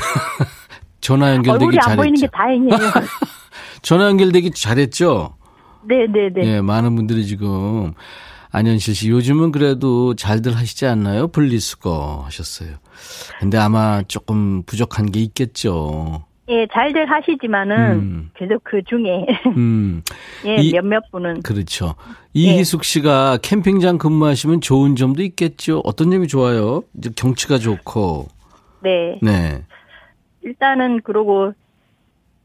전화 1.00 1.32
연결되기 1.36 1.65
얼굴이 1.65 1.78
안 1.82 1.97
보이는 1.97 2.15
잘했죠. 2.15 2.21
게 2.21 2.38
다행이에요. 2.38 2.91
전화 3.82 4.06
연결되기 4.08 4.52
잘했죠? 4.52 5.36
네네네. 5.88 6.43
예, 6.45 6.62
많은 6.62 6.95
분들이 6.95 7.26
지금 7.26 7.93
안현실 8.52 8.93
씨 8.95 9.10
요즘은 9.10 9.52
그래도 9.52 10.15
잘들 10.15 10.56
하시지 10.56 10.86
않나요? 10.86 11.28
분리수거 11.30 12.21
하셨어요. 12.26 12.69
근데 13.39 13.58
아마 13.58 14.04
조금 14.08 14.62
부족한 14.63 15.12
게 15.12 15.21
있겠죠. 15.21 16.26
예, 16.52 16.68
잘들 16.72 17.10
하시지만은 17.10 17.76
음. 17.78 18.30
그래도 18.36 18.60
그 18.64 18.82
중에 18.84 19.26
음. 19.58 20.04
예, 20.46 20.56
이- 20.58 20.72
몇몇 20.74 21.02
분은 21.12 21.42
그렇죠. 21.42 21.96
이희숙 22.34 22.84
씨가 22.84 23.38
캠핑장 23.42 23.98
근무하시면 23.98 24.62
좋은 24.62 24.96
점도 24.96 25.22
있겠죠. 25.24 25.82
어떤 25.86 26.12
점이 26.12 26.28
좋아요? 26.28 26.84
이제 26.98 27.10
경치가 27.16 27.58
좋고. 27.58 28.28
네. 28.84 29.18
네. 29.22 29.64
일단은 30.44 31.02
그러고 31.02 31.54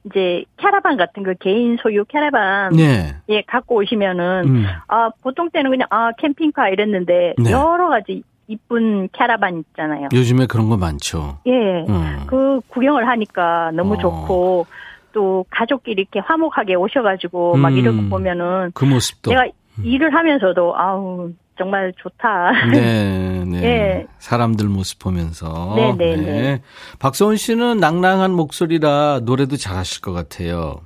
이제 0.05 0.45
캐러반 0.59 0.97
같은 0.97 1.25
거 1.25 1.35
개인 1.40 1.77
소유 1.83 2.05
캐러반 2.05 2.73
네. 2.75 3.16
예 3.29 3.42
갖고 3.42 3.77
오시면은 3.77 4.42
음. 4.47 4.64
아 4.87 5.11
보통 5.23 5.51
때는 5.51 5.71
그냥 5.71 5.88
아 5.90 6.12
캠핑카 6.19 6.69
이랬는데 6.69 7.35
네. 7.38 7.51
여러 7.51 7.88
가지 7.88 8.23
이쁜 8.48 9.09
캐러반 9.12 9.59
있잖아요. 9.59 10.09
요즘에 10.12 10.46
그런 10.46 10.68
거 10.68 10.76
많죠. 10.76 11.38
예. 11.46 11.85
음. 11.88 12.24
그 12.26 12.61
구경을 12.68 13.09
하니까 13.09 13.70
너무 13.72 13.94
어. 13.94 13.98
좋고 13.98 14.66
또 15.12 15.44
가족끼리 15.50 16.02
이렇게 16.02 16.20
화목하게 16.20 16.74
오셔가지고 16.74 17.56
막 17.56 17.72
음. 17.72 17.78
이런 17.78 17.96
거 17.96 18.16
보면은 18.16 18.70
그 18.74 18.85
모습도. 18.85 19.30
내가 19.30 19.46
일을 19.82 20.14
하면서도 20.14 20.76
아우 20.76 21.32
정말 21.59 21.92
좋다. 21.96 22.52
네, 22.70 23.44
네. 23.48 23.62
예. 23.64 24.06
사람들 24.18 24.68
모습 24.68 24.98
보면서. 24.98 25.72
네, 25.76 25.94
네, 25.96 26.16
네. 26.16 26.62
박서원 26.98 27.37
씨는 27.37 27.78
낭랑한 27.78 28.30
목소리라 28.32 29.20
노래도 29.22 29.56
잘하실 29.56 30.02
것 30.02 30.12
같아요. 30.12 30.82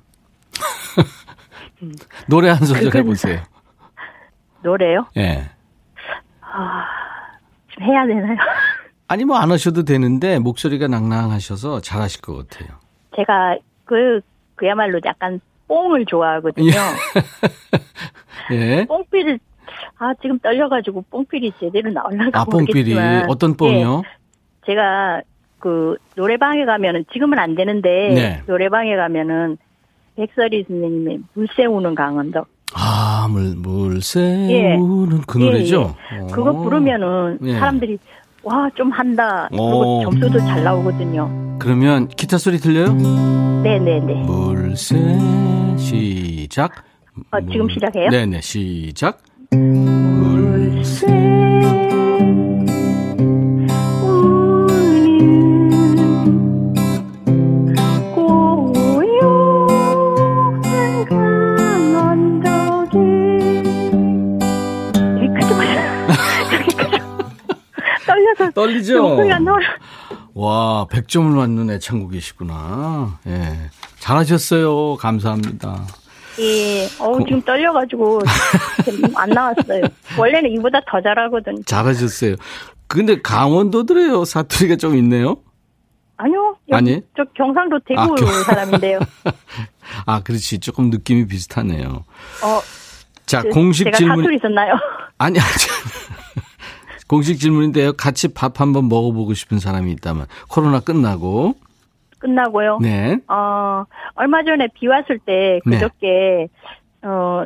노래 2.29 2.49
한 2.49 2.59
소절 2.59 2.85
그건 2.85 3.03
해보세요. 3.03 3.41
노래요? 4.63 5.07
예. 5.17 5.51
좀 7.71 7.85
해야 7.85 8.07
되나요? 8.07 8.37
아니, 9.09 9.25
뭐 9.25 9.37
안 9.39 9.51
하셔도 9.51 9.85
되는데, 9.85 10.39
목소리가 10.39 10.87
낭랑하셔서 10.89 11.81
잘하실 11.81 12.21
것 12.23 12.49
같아요. 12.49 12.77
제가 13.17 13.57
그 13.85 14.21
그야말로 14.55 15.01
약간 15.05 15.41
뽕을 15.67 16.05
좋아하거든요. 16.07 16.71
예. 18.53 18.85
뽕필을 18.87 19.39
아 19.99 20.13
지금 20.23 20.39
떨려가지고 20.39 21.05
뽕필이 21.11 21.53
제대로 21.61 21.91
나올라가 21.91 22.41
아, 22.41 22.45
뽕필이. 22.45 22.95
어떤 23.29 23.57
뽕이요? 23.57 24.03
예, 24.05 24.11
제가 24.67 25.23
그 25.59 25.97
노래방에 26.17 26.65
가면은 26.65 27.05
지금은 27.13 27.39
안 27.39 27.55
되는데 27.55 27.89
네. 28.15 28.43
노래방에 28.47 28.97
가면은 28.97 29.59
백설이 30.17 30.65
선생님의 30.69 31.21
물새우는 31.35 31.95
강원도 31.95 32.45
아, 32.75 33.10
물, 33.31 33.55
물새 33.57 34.21
예. 34.51 34.75
우는 34.77 35.23
그 35.27 35.41
예, 35.41 35.45
노래죠? 35.45 35.95
예. 36.15 36.33
그거 36.33 36.51
어. 36.51 36.63
부르면은 36.63 37.39
예. 37.45 37.53
사람들이 37.55 37.99
와 38.43 38.69
좀 38.75 38.91
한다 38.91 39.47
그리고 39.51 39.99
오. 39.99 40.03
점수도 40.03 40.39
잘 40.39 40.65
나오거든요. 40.65 41.57
그러면 41.59 42.09
기타 42.09 42.39
소리 42.39 42.59
들려요? 42.59 42.93
네네네. 43.63 44.15
물새 44.25 44.97
시작. 45.77 46.73
어, 47.33 47.41
지금 47.41 47.67
물- 47.67 47.75
시작해요? 47.75 48.09
네네 48.09 48.41
시작. 48.41 49.19
물새 49.51 51.07
나와요. 68.89 69.61
와, 70.35 70.87
100점을 70.91 71.25
맞는 71.35 71.71
애창곡이시구나. 71.71 73.19
예. 73.27 73.57
잘하셨어요. 73.99 74.97
감사합니다. 74.97 75.85
예, 76.39 76.87
어우, 77.01 77.19
지금 77.27 77.43
떨려가지고, 77.43 78.21
안 79.15 79.31
나왔어요. 79.31 79.83
원래는 80.17 80.51
이보다 80.53 80.81
더 80.89 81.01
잘하거든요. 81.03 81.63
잘하셨어요. 81.67 82.37
근데 82.87 83.21
강원도들에요. 83.21 84.25
사투리가 84.25 84.77
좀 84.77 84.97
있네요. 84.97 85.37
아니요. 86.17 86.57
아니? 86.73 87.01
저 87.17 87.25
경상도 87.35 87.79
대구 87.87 88.01
아, 88.01 88.07
경- 88.07 88.27
사람인데요. 88.45 89.01
아, 90.07 90.23
그렇지. 90.23 90.59
조금 90.61 90.91
느낌이 90.91 91.27
비슷하네요. 91.27 92.05
어, 92.43 92.61
자, 93.27 93.43
그, 93.43 93.49
공식 93.51 93.85
제가 93.85 93.97
질문. 93.99 94.17
사투리 94.19 94.39
썼나요? 94.41 94.75
아니, 95.19 95.39
아니. 95.39 95.49
공식 97.11 97.41
질문인데요. 97.41 97.95
같이 97.95 98.33
밥 98.33 98.61
한번 98.61 98.89
먹어보고 98.89 99.35
싶은 99.35 99.59
사람이 99.59 99.91
있다면. 99.91 100.27
코로나 100.49 100.79
끝나고. 100.79 101.55
끝나고요. 102.21 102.79
네. 102.81 103.19
어, 103.27 103.85
얼마 104.15 104.45
전에 104.45 104.69
비 104.75 104.87
왔을 104.87 105.19
때, 105.19 105.59
네. 105.67 105.79
그저께, 105.79 106.47
어, 107.03 107.43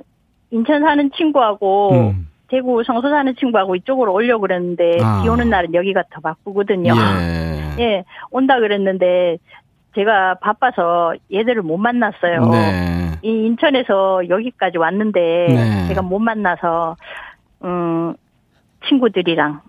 인천 0.50 0.83
사는 0.83 1.11
친구하고, 1.16 1.92
음. 1.94 2.29
대구 2.48 2.85
성서 2.85 3.09
사는 3.09 3.35
친구하고 3.37 3.74
이쪽으로 3.77 4.12
오려고 4.12 4.42
그랬는데, 4.42 4.98
아. 5.03 5.22
비 5.22 5.31
오는 5.31 5.48
날은 5.48 5.72
여기가 5.72 6.03
더 6.11 6.20
바쁘거든요. 6.20 6.92
예. 6.94 7.77
예, 7.81 8.05
온다 8.31 8.61
그랬는데, 8.61 9.38
제가 9.94 10.35
바빠서 10.42 11.14
얘들을 11.33 11.62
못 11.62 11.79
만났어요. 11.79 12.50
네. 12.50 13.12
이 13.22 13.29
인천에서 13.46 14.29
여기까지 14.29 14.77
왔는데 14.77 15.20
네. 15.48 15.88
제가 15.88 16.03
못 16.03 16.18
만나서 16.18 16.96
음 17.62 18.14
친구들이랑 18.88 19.61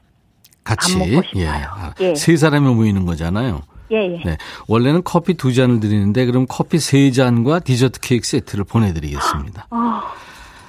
같이. 0.63 0.97
밥 0.97 1.07
먹고 1.07 1.21
싶어요. 1.27 1.43
예. 1.43 1.47
아, 1.47 1.93
예. 2.01 2.15
세 2.15 2.35
사람이 2.37 2.73
모이는 2.73 3.05
거잖아요. 3.05 3.61
예 3.91 3.97
예 3.97 4.21
네. 4.25 4.37
원래는 4.67 5.03
커피 5.03 5.35
두 5.35 5.53
잔을 5.53 5.79
드리는데 5.79 6.25
그럼 6.25 6.45
커피 6.49 6.79
세 6.79 7.11
잔과 7.11 7.59
디저트 7.59 7.99
케이크 7.99 8.25
세트를 8.27 8.63
보내드리겠습니다. 8.63 9.67
어, 9.69 10.01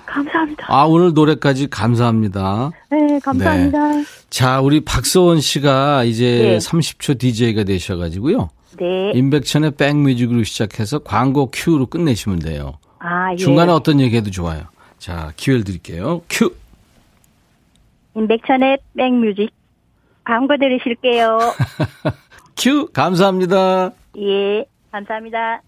감사합니다. 0.04 0.66
아, 0.68 0.84
오늘 0.84 1.14
노래까지 1.14 1.68
감사합니다. 1.68 2.72
네 2.90 3.18
감사합니다. 3.20 3.78
자, 4.28 4.60
우리 4.60 4.80
박서원 4.80 5.40
씨가 5.40 6.04
이제 6.04 6.58
네. 6.58 6.58
30초 6.58 7.18
DJ가 7.18 7.64
되셔가지고요. 7.64 8.50
네. 8.78 9.12
인백천의 9.14 9.72
백뮤직으로 9.72 10.44
시작해서 10.44 10.98
광고 10.98 11.50
큐로 11.50 11.86
끝내시면 11.86 12.40
돼요. 12.40 12.74
아 12.98 13.32
예. 13.32 13.36
중간에 13.36 13.72
어떤 13.72 14.00
얘기해도 14.00 14.30
좋아요. 14.30 14.64
자, 14.98 15.32
기회를 15.36 15.64
드릴게요. 15.64 16.20
큐! 16.28 16.54
임백천의 18.16 18.78
백뮤직. 18.96 19.50
광고 20.24 20.56
들으실게요. 20.56 21.38
큐! 22.56 22.88
감사합니다. 22.92 23.92
예, 24.18 24.64
감사합니다. 24.90 25.60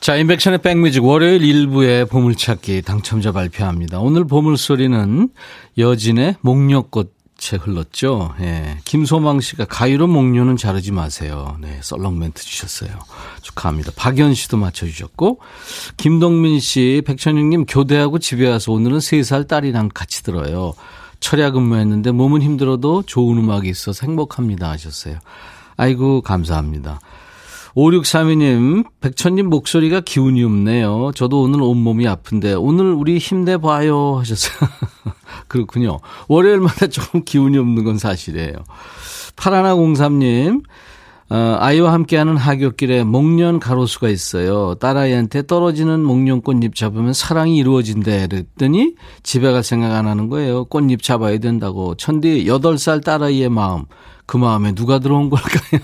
자, 0.00 0.16
임백천의 0.16 0.58
백뮤직 0.58 1.04
월요일 1.04 1.40
1부의 1.42 2.08
보물찾기 2.08 2.82
당첨자 2.82 3.32
발표합니다. 3.32 3.98
오늘 3.98 4.24
보물소리는 4.24 5.28
여진의 5.76 6.36
목련꽃에 6.40 7.58
흘렀죠. 7.60 8.34
예. 8.40 8.78
김소망 8.84 9.40
씨가 9.40 9.66
가위로 9.66 10.06
목련은 10.06 10.56
자르지 10.56 10.92
마세요. 10.92 11.58
네, 11.60 11.78
썰렁 11.82 12.18
멘트 12.18 12.42
주셨어요. 12.42 12.90
축하합니다. 13.42 13.92
박연 13.96 14.34
씨도 14.34 14.56
맞춰주셨고, 14.56 15.40
김동민 15.98 16.58
씨, 16.58 17.02
백천영님 17.06 17.66
교대하고 17.66 18.18
집에 18.18 18.48
와서 18.48 18.72
오늘은 18.72 18.98
3살 18.98 19.46
딸이랑 19.46 19.90
같이 19.92 20.22
들어요. 20.22 20.74
철야 21.20 21.50
근무했는데 21.50 22.12
몸은 22.12 22.42
힘들어도 22.42 23.02
좋은 23.02 23.38
음악이 23.38 23.68
있어서 23.68 24.06
행복합니다 24.06 24.70
하셨어요. 24.70 25.18
아이고, 25.76 26.22
감사합니다. 26.22 27.00
5632님, 27.76 28.86
백천님 29.00 29.48
목소리가 29.48 30.00
기운이 30.00 30.42
없네요. 30.42 31.12
저도 31.14 31.42
오늘 31.42 31.62
온몸이 31.62 32.08
아픈데, 32.08 32.54
오늘 32.54 32.92
우리 32.92 33.18
힘내봐요. 33.18 34.18
하셨어요. 34.18 34.68
그렇군요. 35.46 36.00
월요일마다 36.28 36.88
조금 36.88 37.24
기운이 37.24 37.56
없는 37.58 37.84
건 37.84 37.98
사실이에요. 37.98 38.54
파라나03님, 39.36 40.62
어, 41.30 41.56
아이와 41.60 41.92
함께하는 41.92 42.38
하굣길에 42.38 43.04
목련 43.04 43.60
가로수가 43.60 44.08
있어요. 44.08 44.74
딸아이한테 44.76 45.46
떨어지는 45.46 46.02
목련 46.02 46.40
꽃잎 46.40 46.74
잡으면 46.74 47.12
사랑이 47.12 47.58
이루어진대. 47.58 48.28
그랬더니 48.28 48.94
집에 49.22 49.52
갈 49.52 49.62
생각 49.62 49.92
안 49.92 50.06
하는 50.06 50.28
거예요. 50.30 50.64
꽃잎 50.64 51.02
잡아야 51.02 51.36
된다고. 51.38 51.94
천디 51.96 52.46
8살 52.46 53.04
딸아이의 53.04 53.50
마음. 53.50 53.84
그 54.24 54.38
마음에 54.38 54.72
누가 54.74 54.98
들어온 54.98 55.28
걸까요? 55.28 55.80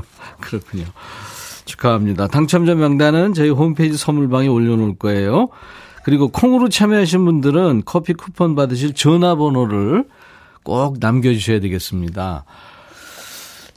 그렇군요. 0.40 0.84
축하합니다. 1.66 2.28
당첨자 2.28 2.74
명단은 2.74 3.34
저희 3.34 3.50
홈페이지 3.50 3.98
선물방에 3.98 4.48
올려놓을 4.48 4.96
거예요. 4.98 5.50
그리고 6.04 6.28
콩으로 6.28 6.70
참여하신 6.70 7.24
분들은 7.26 7.82
커피 7.84 8.14
쿠폰 8.14 8.54
받으실 8.54 8.94
전화번호를 8.94 10.06
꼭 10.62 10.96
남겨주셔야 11.00 11.60
되겠습니다. 11.60 12.44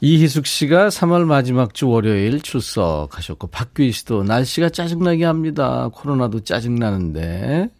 이희숙 0.08 0.46
씨가 0.46 0.88
3월 0.88 1.24
마지막 1.24 1.72
주 1.72 1.88
월요일 1.88 2.42
출석하셨고 2.42 3.46
박규희 3.46 3.90
씨도 3.90 4.24
날씨가 4.24 4.68
짜증나게 4.68 5.24
합니다. 5.24 5.88
코로나도 5.94 6.40
짜증나는데 6.40 7.70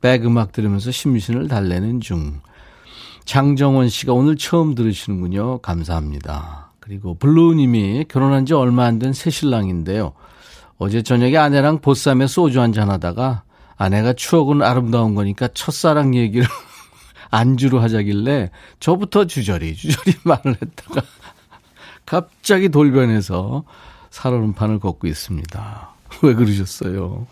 백 0.00 0.24
음악 0.24 0.52
들으면서 0.52 0.90
심신을 0.90 1.46
달래는 1.46 2.00
중. 2.00 2.40
장정원 3.26 3.90
씨가 3.90 4.14
오늘 4.14 4.36
처음 4.36 4.74
들으시는군요. 4.74 5.58
감사합니다. 5.58 6.72
그리고 6.80 7.18
블루님이 7.18 8.06
결혼한 8.08 8.46
지 8.46 8.54
얼마 8.54 8.84
안 8.86 8.98
된 8.98 9.12
새 9.12 9.28
신랑인데요. 9.28 10.14
어제 10.78 11.02
저녁에 11.02 11.36
아내랑 11.36 11.80
보쌈에 11.80 12.26
소주 12.26 12.62
한잔 12.62 12.88
하다가 12.88 13.42
아내가 13.76 14.14
추억은 14.14 14.62
아름다운 14.62 15.14
거니까 15.14 15.48
첫사랑 15.52 16.14
얘기를 16.14 16.46
안주로 17.30 17.80
하자길래 17.80 18.50
저부터 18.80 19.26
주저리 19.26 19.74
주저리 19.74 20.14
말을 20.24 20.56
했다가 20.62 21.02
갑자기 22.06 22.68
돌변해서 22.68 23.64
살얼음판을 24.10 24.78
걷고 24.78 25.06
있습니다. 25.06 25.88
왜 26.22 26.34
그러셨어요? 26.34 27.26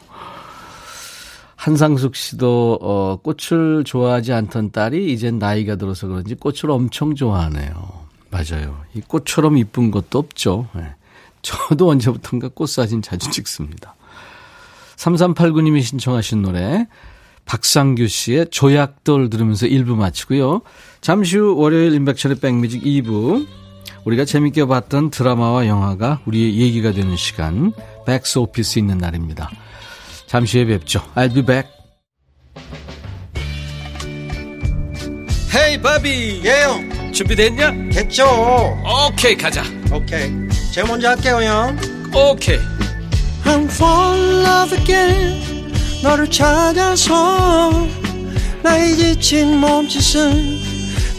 한상숙 1.56 2.16
씨도 2.16 2.78
어, 2.82 3.18
꽃을 3.22 3.84
좋아하지 3.84 4.32
않던 4.32 4.72
딸이 4.72 5.12
이젠 5.12 5.38
나이가 5.38 5.76
들어서 5.76 6.08
그런지 6.08 6.34
꽃을 6.34 6.70
엄청 6.70 7.14
좋아하네요. 7.14 8.02
맞아요. 8.30 8.82
이 8.94 9.00
꽃처럼 9.00 9.58
이쁜 9.58 9.90
것도 9.90 10.18
없죠. 10.18 10.66
네. 10.74 10.94
저도 11.42 11.88
언제부턴가 11.88 12.48
꽃사진 12.48 13.02
자주 13.02 13.30
찍습니다. 13.30 13.94
3389님이 14.96 15.82
신청하신 15.82 16.42
노래 16.42 16.86
박상규 17.44 18.06
씨의 18.06 18.48
조약돌 18.50 19.30
들으면서 19.30 19.66
1부 19.66 19.96
마치고요. 19.96 20.62
잠시 21.00 21.38
후 21.38 21.56
월요일 21.56 21.92
인백션의 21.94 22.38
백뮤직 22.38 22.82
2부 22.82 23.46
우리가 24.04 24.24
재밌게 24.24 24.66
봤던 24.66 25.10
드라마와 25.10 25.66
영화가 25.66 26.20
우리의 26.26 26.58
얘기가 26.58 26.92
되는 26.92 27.16
시간 27.16 27.72
백스 28.06 28.38
오피스 28.38 28.78
있는 28.78 28.98
날입니다. 28.98 29.48
잠시 30.26 30.58
후에 30.58 30.66
뵙죠. 30.78 31.00
I'll 31.14 31.32
be 31.32 31.42
back. 31.44 31.68
헤이 35.54 35.80
바비 35.82 36.40
예영 36.44 37.12
준비됐냐? 37.12 37.90
됐죠 37.92 38.24
오케이 39.06 39.36
가자 39.36 39.62
오케이 39.92 40.30
제가 40.72 40.88
먼저 40.88 41.10
할게요 41.10 41.42
형 41.42 41.76
오케이 42.14 42.58
I'm 43.44 43.64
fall 43.70 44.18
in 44.18 44.46
love 44.46 44.78
again 44.78 45.72
너를 46.02 46.30
찾아서 46.30 47.86
나의 48.62 48.96
지친 48.96 49.58
몸짓은 49.58 50.58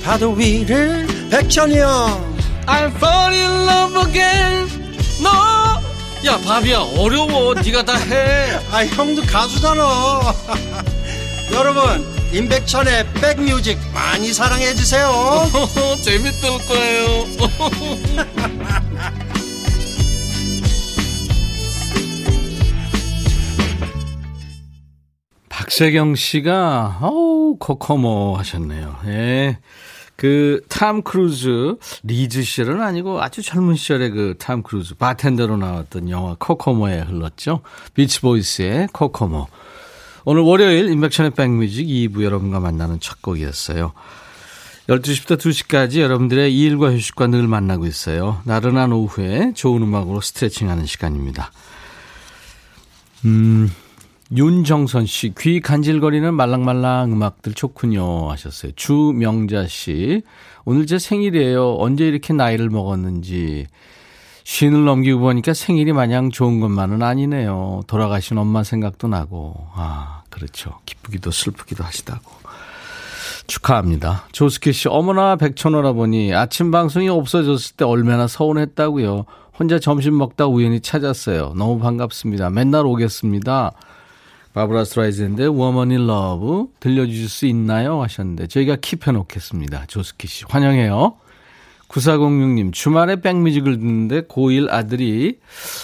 파도 0.04 0.32
위를 0.32 1.06
백천이 1.30 1.78
형 1.78 2.33
I'm 2.68 2.92
fall 2.96 3.34
in 3.34 3.66
love 3.66 3.96
again. 4.10 4.68
너야 5.22 6.38
바비야 6.40 6.80
어려워. 6.98 7.54
네가 7.54 7.84
다 7.84 7.96
해. 7.98 8.52
아 8.72 8.86
형도 8.86 9.22
가수잖아. 9.24 10.34
여러분 11.54 12.06
임백천의 12.34 13.14
백뮤직 13.14 13.78
많이 13.94 14.34
사랑해 14.34 14.74
주세요. 14.74 15.12
재밌을 16.02 16.50
거예요. 16.68 17.26
박세경 25.50 26.16
씨가 26.16 27.00
어우 27.02 27.58
코코모 27.60 28.36
하셨네요. 28.38 28.98
예. 29.06 29.60
그 30.16 30.62
탐 30.70 31.02
크루즈 31.02 31.76
리즈 32.04 32.44
시절은 32.44 32.82
아니고 32.82 33.22
아주 33.22 33.42
젊은 33.42 33.76
시절에 33.76 34.10
그 34.10 34.36
탐 34.38 34.64
크루즈 34.64 34.96
바텐더로 34.96 35.58
나왔던 35.58 36.10
영화 36.10 36.36
코코모에 36.40 37.02
흘렀죠. 37.02 37.62
비치 37.94 38.22
보이스의 38.22 38.88
코코모. 38.94 39.48
오늘 40.26 40.42
월요일 40.44 40.90
임백천의 40.90 41.32
백뮤직 41.32 41.86
2부 41.86 42.24
여러분과 42.24 42.60
만나는 42.60 43.00
첫 43.02 43.22
곡이었어요. 43.22 43.92
12시부터 44.88 45.38
2시까지 45.38 46.00
여러분들의 46.00 46.58
일과 46.58 46.92
휴식과 46.94 47.28
늘 47.28 47.48
만나고 47.48 47.86
있어요. 47.86 48.42
나른한 48.46 48.92
오후에 48.92 49.54
좋은 49.56 49.82
음악으로 49.82 50.22
스트레칭하는 50.22 50.86
시간입니다. 50.86 51.52
음, 53.26 53.72
윤정선 54.32 55.06
씨, 55.06 55.34
귀 55.38 55.60
간질거리는 55.60 56.34
말랑말랑 56.34 57.12
음악들 57.12 57.54
좋군요. 57.54 58.32
하셨어요. 58.32 58.72
주명자 58.76 59.68
씨, 59.68 60.22
오늘 60.66 60.88
제 60.88 60.98
생일이에요. 60.98 61.76
언제 61.78 62.08
이렇게 62.08 62.34
나이를 62.34 62.70
먹었는지. 62.70 63.68
쉰을 64.46 64.86
넘기고 64.86 65.20
보니까 65.20 65.54
생일이 65.54 65.94
마냥 65.94 66.30
좋은 66.30 66.60
것만은 66.60 67.02
아니네요. 67.02 67.82
돌아가신 67.88 68.38
엄마 68.38 68.64
생각도 68.64 69.08
나고. 69.08 69.56
아, 69.74 70.24
그렇죠. 70.30 70.80
기쁘기도 70.86 71.32
슬프기도 71.32 71.84
하시다고. 71.84 72.32
축하합니다. 73.48 74.26
조스키 74.32 74.74
씨, 74.74 74.88
어머나 74.88 75.36
백천오라보니 75.36 76.34
아침 76.34 76.72
방송이 76.72 77.10
없어졌을 77.10 77.76
때 77.76 77.86
얼마나 77.86 78.28
서운했다고요. 78.28 79.26
혼자 79.60 79.80
점심 79.80 80.18
먹다 80.18 80.48
우연히 80.48 80.80
찾았어요. 80.80 81.54
너무 81.56 81.80
반갑습니다. 81.80 82.50
맨날 82.50 82.86
오겠습니다. 82.86 83.72
바브라 84.54 84.86
스트라이즈인데 84.86 85.48
Woman 85.48 85.92
in 85.92 86.68
들려주실 86.80 87.30
수 87.30 87.46
있나요? 87.48 88.02
하셨는데 88.04 88.48
저희가 88.48 88.76
킵해 88.78 89.12
놓겠습니다. 89.12 89.86
조스키 89.88 90.28
씨 90.28 90.46
환영해요. 90.48 91.18
9406님 91.88 92.74
주말에 92.74 93.22
백뮤직을 93.22 93.78
듣는데 93.78 94.22
고1 94.22 94.72
아들이 94.72 95.40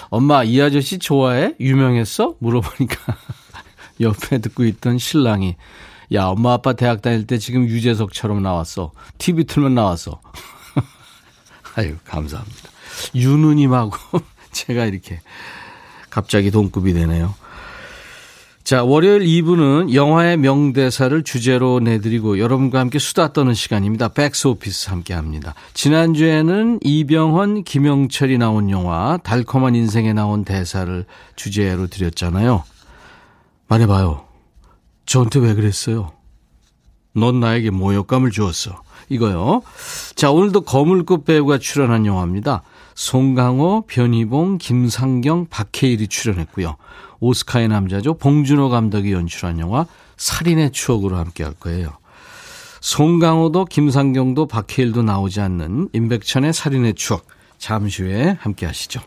엄마 0.10 0.44
이 0.44 0.60
아저씨 0.62 0.98
좋아해? 0.98 1.54
유명했어? 1.60 2.36
물어보니까 2.40 3.18
옆에 4.02 4.40
듣고 4.40 4.66
있던 4.66 4.98
신랑이 4.98 5.56
야 6.14 6.26
엄마 6.26 6.54
아빠 6.54 6.74
대학 6.74 7.02
다닐 7.02 7.28
때 7.28 7.38
지금 7.38 7.68
유재석처럼 7.68 8.42
나왔어. 8.42 8.92
TV 9.20 9.44
틀면 9.46 9.76
나왔어. 9.76 10.20
아유 11.76 11.96
감사합니다. 12.06 12.70
유누님하고 13.14 13.98
제가 14.52 14.86
이렇게 14.86 15.22
갑자기 16.10 16.50
동급이 16.50 16.94
되네요. 16.94 17.36
자, 18.70 18.84
월요일 18.84 19.22
2부는 19.22 19.96
영화의 19.96 20.38
명대사를 20.38 21.24
주제로 21.24 21.80
내드리고 21.80 22.38
여러분과 22.38 22.78
함께 22.80 23.00
수다 23.00 23.34
떠는 23.34 23.56
시간입니다. 23.56 24.10
백스 24.10 24.46
오피스 24.46 24.92
함께 24.92 25.16
합니다. 25.16 25.56
지난주에는 25.74 26.78
이병헌, 26.84 27.64
김영철이 27.64 28.38
나온 28.38 28.70
영화 28.70 29.18
달콤한 29.24 29.74
인생에 29.74 30.14
나온 30.14 30.46
대사를 30.46 31.04
주제로 31.36 31.88
드렸잖아요. 31.88 32.64
말해봐요. 33.70 34.26
저한테 35.08 35.40
왜 35.40 35.56
그랬어요? 35.56 36.12
넌 37.16 37.40
나에게 37.40 37.72
모욕감을 37.72 38.30
주었어. 38.30 38.84
이거요. 39.10 39.64
자, 40.14 40.30
오늘도 40.30 40.62
거물급 40.62 41.26
배우가 41.26 41.58
출연한 41.58 42.06
영화입니다. 42.06 42.62
송강호, 42.94 43.86
변희봉, 43.88 44.60
김상경, 44.60 45.48
박해일이 45.50 46.08
출연했고요. 46.08 46.76
오스카의 47.20 47.68
남자죠. 47.68 48.16
봉준호 48.16 48.70
감독이 48.70 49.12
연출한 49.12 49.60
영화 49.60 49.86
살인의 50.18 50.72
추억으로 50.72 51.18
함께 51.18 51.44
할 51.44 51.54
거예요. 51.54 51.92
송강호도 52.82 53.66
김상경도 53.66 54.48
박해일도 54.48 55.04
나오지 55.04 55.42
않는 55.42 55.90
임백천의 55.94 56.54
살인의 56.54 56.94
추억. 56.96 57.26
잠시 57.58 58.04
후에 58.04 58.38
함께 58.40 58.66
하시죠. 58.66 59.02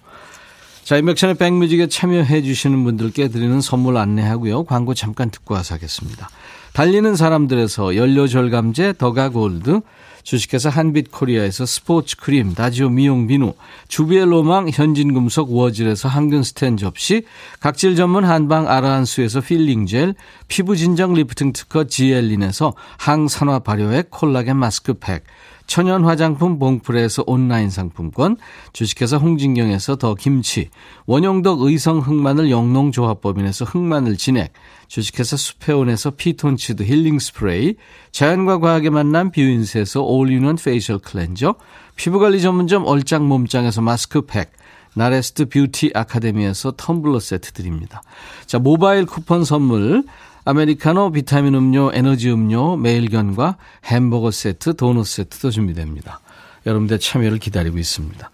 자, 0.85 0.97
임백천의 0.99 1.37
백뮤직에 1.37 1.87
참여해 1.87 2.43
주시는 2.43 2.85
분들께 2.85 3.29
드리는 3.29 3.61
선물 3.61 3.97
안내하고요. 3.97 4.65
광고 4.65 4.95
잠깐 4.95 5.31
듣고 5.31 5.55
와서 5.55 5.75
하겠습니다. 5.75 6.29
달리는 6.73 7.17
사람들에서 7.17 7.97
연료절감제 7.97 8.95
더가골드, 8.99 9.81
주식회사 10.23 10.69
한빛코리아에서 10.71 11.67
스포츠 11.67 12.17
크림, 12.17 12.55
다지오 12.55 12.89
미용 12.91 13.27
비누, 13.27 13.55
주비의 13.89 14.27
로망 14.27 14.69
현진금속 14.69 15.53
워즐에서 15.53 16.09
항균 16.09 16.43
스텐 16.43 16.77
접시, 16.77 17.25
각질 17.61 17.97
전문 17.97 18.25
한방 18.25 18.69
아라한수에서 18.69 19.41
필링 19.41 19.87
젤, 19.87 20.15
피부 20.49 20.77
진정 20.77 21.15
리프팅 21.15 21.53
특허 21.53 21.85
지엘린에서 21.85 22.75
항산화 22.99 23.61
발효액 23.61 24.11
콜라겐 24.11 24.57
마스크팩, 24.57 25.25
천연 25.67 26.05
화장품 26.05 26.59
봉프레에서 26.59 27.25
온라인 27.27 27.71
상품권, 27.71 28.37
주식회사 28.73 29.17
홍진경에서 29.17 29.97
더 29.97 30.15
김치, 30.15 30.69
원용덕 31.07 31.63
의성 31.63 31.99
흑마늘 31.99 32.51
영농조합법인에서 32.51 33.65
흑마늘 33.65 34.17
진액, 34.17 34.53
주식회사 34.89 35.37
수페온에서 35.37 36.11
피톤치드 36.11 36.83
힐링 36.83 37.19
스프레이, 37.19 37.77
자연과 38.11 38.59
과학의 38.59 38.91
만남 38.91 39.31
뷰인스에서 39.31 40.03
all-in-one 40.03 40.57
facial 40.57 40.99
cleanser, 40.99 41.55
피부관리 41.97 42.41
전문점 42.41 42.85
얼짱 42.85 43.27
몸짱에서 43.27 43.81
마스크팩, 43.81 44.53
나레스트 44.95 45.47
뷰티 45.49 45.93
아카데미에서 45.95 46.73
텀블러 46.73 47.21
세트 47.21 47.53
드립니다. 47.53 48.03
자, 48.47 48.59
모바일 48.59 49.07
쿠폰 49.07 49.45
선물, 49.45 50.05
아메리카노, 50.45 51.13
비타민 51.13 51.55
음료, 51.55 51.91
에너지 51.93 52.31
음료, 52.31 52.77
매일견과 52.77 53.59
햄버거 53.85 54.31
세트, 54.31 54.77
도넛 54.77 55.07
세트도 55.07 55.51
준비됩니다. 55.51 56.21
여러분들 56.67 56.99
참여를 56.99 57.39
기다리고 57.39 57.79
있습니다. 57.79 58.31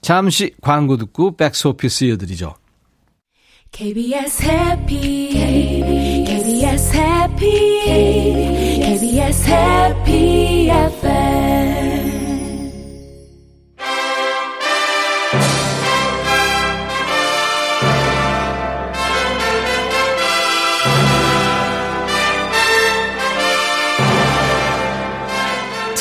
잠시 0.00 0.54
광고 0.60 0.96
듣고 0.96 1.36
백스 1.36 1.68
오피스 1.68 2.04
이어드리죠. 2.04 2.54
KBS 3.72 4.42
해피 4.44 5.30
KBS 6.26 6.96
해피 6.96 7.50
KBS 8.80 9.50
해피 9.50 10.68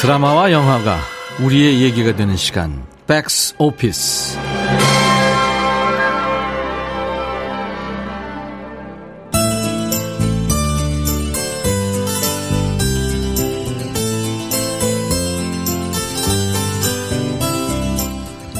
드라마와 0.06 0.52
영화가 0.52 1.00
우리의 1.41 1.82
얘기가 1.82 2.15
되는 2.15 2.38
시간 2.38 2.86
백스 3.08 3.56
오피스 3.58 4.38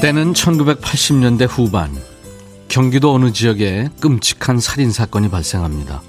때는 0.00 0.32
1980년대 0.32 1.46
후반 1.48 1.96
경기도 2.66 3.14
어느 3.14 3.30
지역에 3.30 3.88
끔찍한 4.00 4.58
살인 4.58 4.90
사건이 4.90 5.30
발생합니다. 5.30 6.02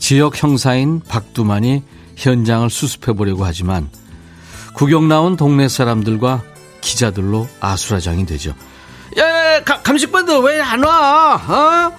지역 0.00 0.42
형사인 0.42 0.98
박두만이 1.06 1.84
현장을 2.16 2.68
수습해 2.68 3.12
보려고 3.12 3.44
하지만 3.44 3.88
구경 4.74 5.08
나온 5.08 5.36
동네 5.36 5.68
사람들과 5.68 6.42
기자들로 6.80 7.48
아수라장이 7.60 8.24
되죠. 8.26 8.54
야, 9.18 9.56
야 9.56 9.64
감식반들 9.64 10.38
왜 10.40 10.60
안 10.60 10.82
와? 10.84 11.34
어? 11.34 11.92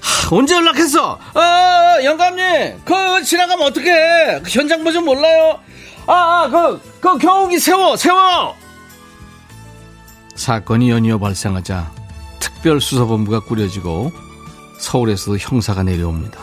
하, 0.00 0.36
언제 0.36 0.54
연락했어? 0.54 1.12
어, 1.12 2.04
영감님, 2.04 2.80
그 2.84 3.22
지나가면 3.24 3.66
어떡해? 3.68 4.40
그 4.42 4.50
현장 4.50 4.82
뭐좀 4.82 5.04
몰라요? 5.04 5.58
아, 6.06 6.12
아, 6.12 6.48
그, 6.48 6.80
그 7.00 7.18
경욱이 7.18 7.58
세워, 7.58 7.96
세워! 7.96 8.54
사건이 10.34 10.90
연이어 10.90 11.18
발생하자 11.18 11.90
특별수사본부가 12.38 13.40
꾸려지고 13.40 14.12
서울에서도 14.78 15.36
형사가 15.38 15.82
내려옵니다. 15.82 16.40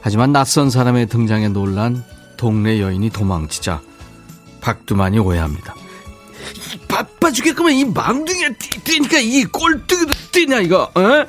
하지만 0.00 0.32
낯선 0.32 0.70
사람의 0.70 1.06
등장에 1.06 1.48
놀란 1.48 2.04
동네 2.36 2.80
여인이 2.80 3.10
도망치자 3.10 3.80
박두만이 4.66 5.20
오해합니다. 5.20 5.76
바빠 6.88 7.30
죽겠구만. 7.30 7.72
이 7.72 7.84
망둥이가 7.84 8.48
뛰니까 8.82 9.18
이 9.20 9.44
꼴뚜기도 9.44 10.12
뛰냐 10.32 10.58
이거 10.58 10.90
어? 10.94 11.26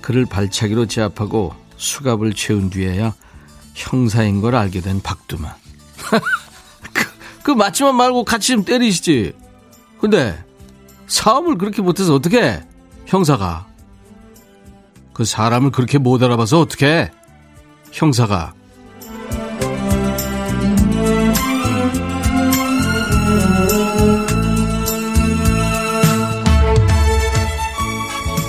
그를 0.00 0.24
발차기로 0.24 0.86
제압하고 0.86 1.54
수갑을 1.76 2.32
채운 2.32 2.70
뒤에야 2.70 3.14
형사인 3.74 4.40
걸 4.40 4.54
알게 4.54 4.80
된 4.80 5.02
박두만. 5.02 5.52
그, 6.94 7.04
그 7.42 7.50
맞지만 7.50 7.94
말고 7.96 8.24
같이 8.24 8.48
좀 8.48 8.64
때리시지. 8.64 9.34
근데 10.00 10.42
사업을 11.06 11.58
그렇게 11.58 11.82
못해서 11.82 12.14
어떻게 12.14 12.62
형사가? 13.06 13.66
그 15.12 15.26
사람을 15.26 15.70
그렇게 15.70 15.98
못 15.98 16.22
알아봐서 16.22 16.60
어떻게 16.60 17.10
형사가 17.92 18.54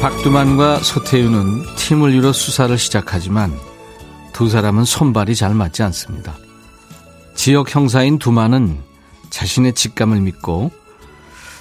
박두만과 0.02 0.80
소태유는 0.80 1.76
팀을 1.76 2.14
이뤄 2.14 2.32
수사를 2.32 2.78
시작하지만 2.78 3.54
두 4.32 4.48
사람은 4.48 4.86
손발이 4.86 5.36
잘 5.36 5.54
맞지 5.54 5.84
않습니다. 5.84 6.38
지역 7.36 7.76
형사인 7.76 8.18
두만은 8.18 8.80
자신의 9.30 9.74
직감을 9.74 10.22
믿고 10.22 10.72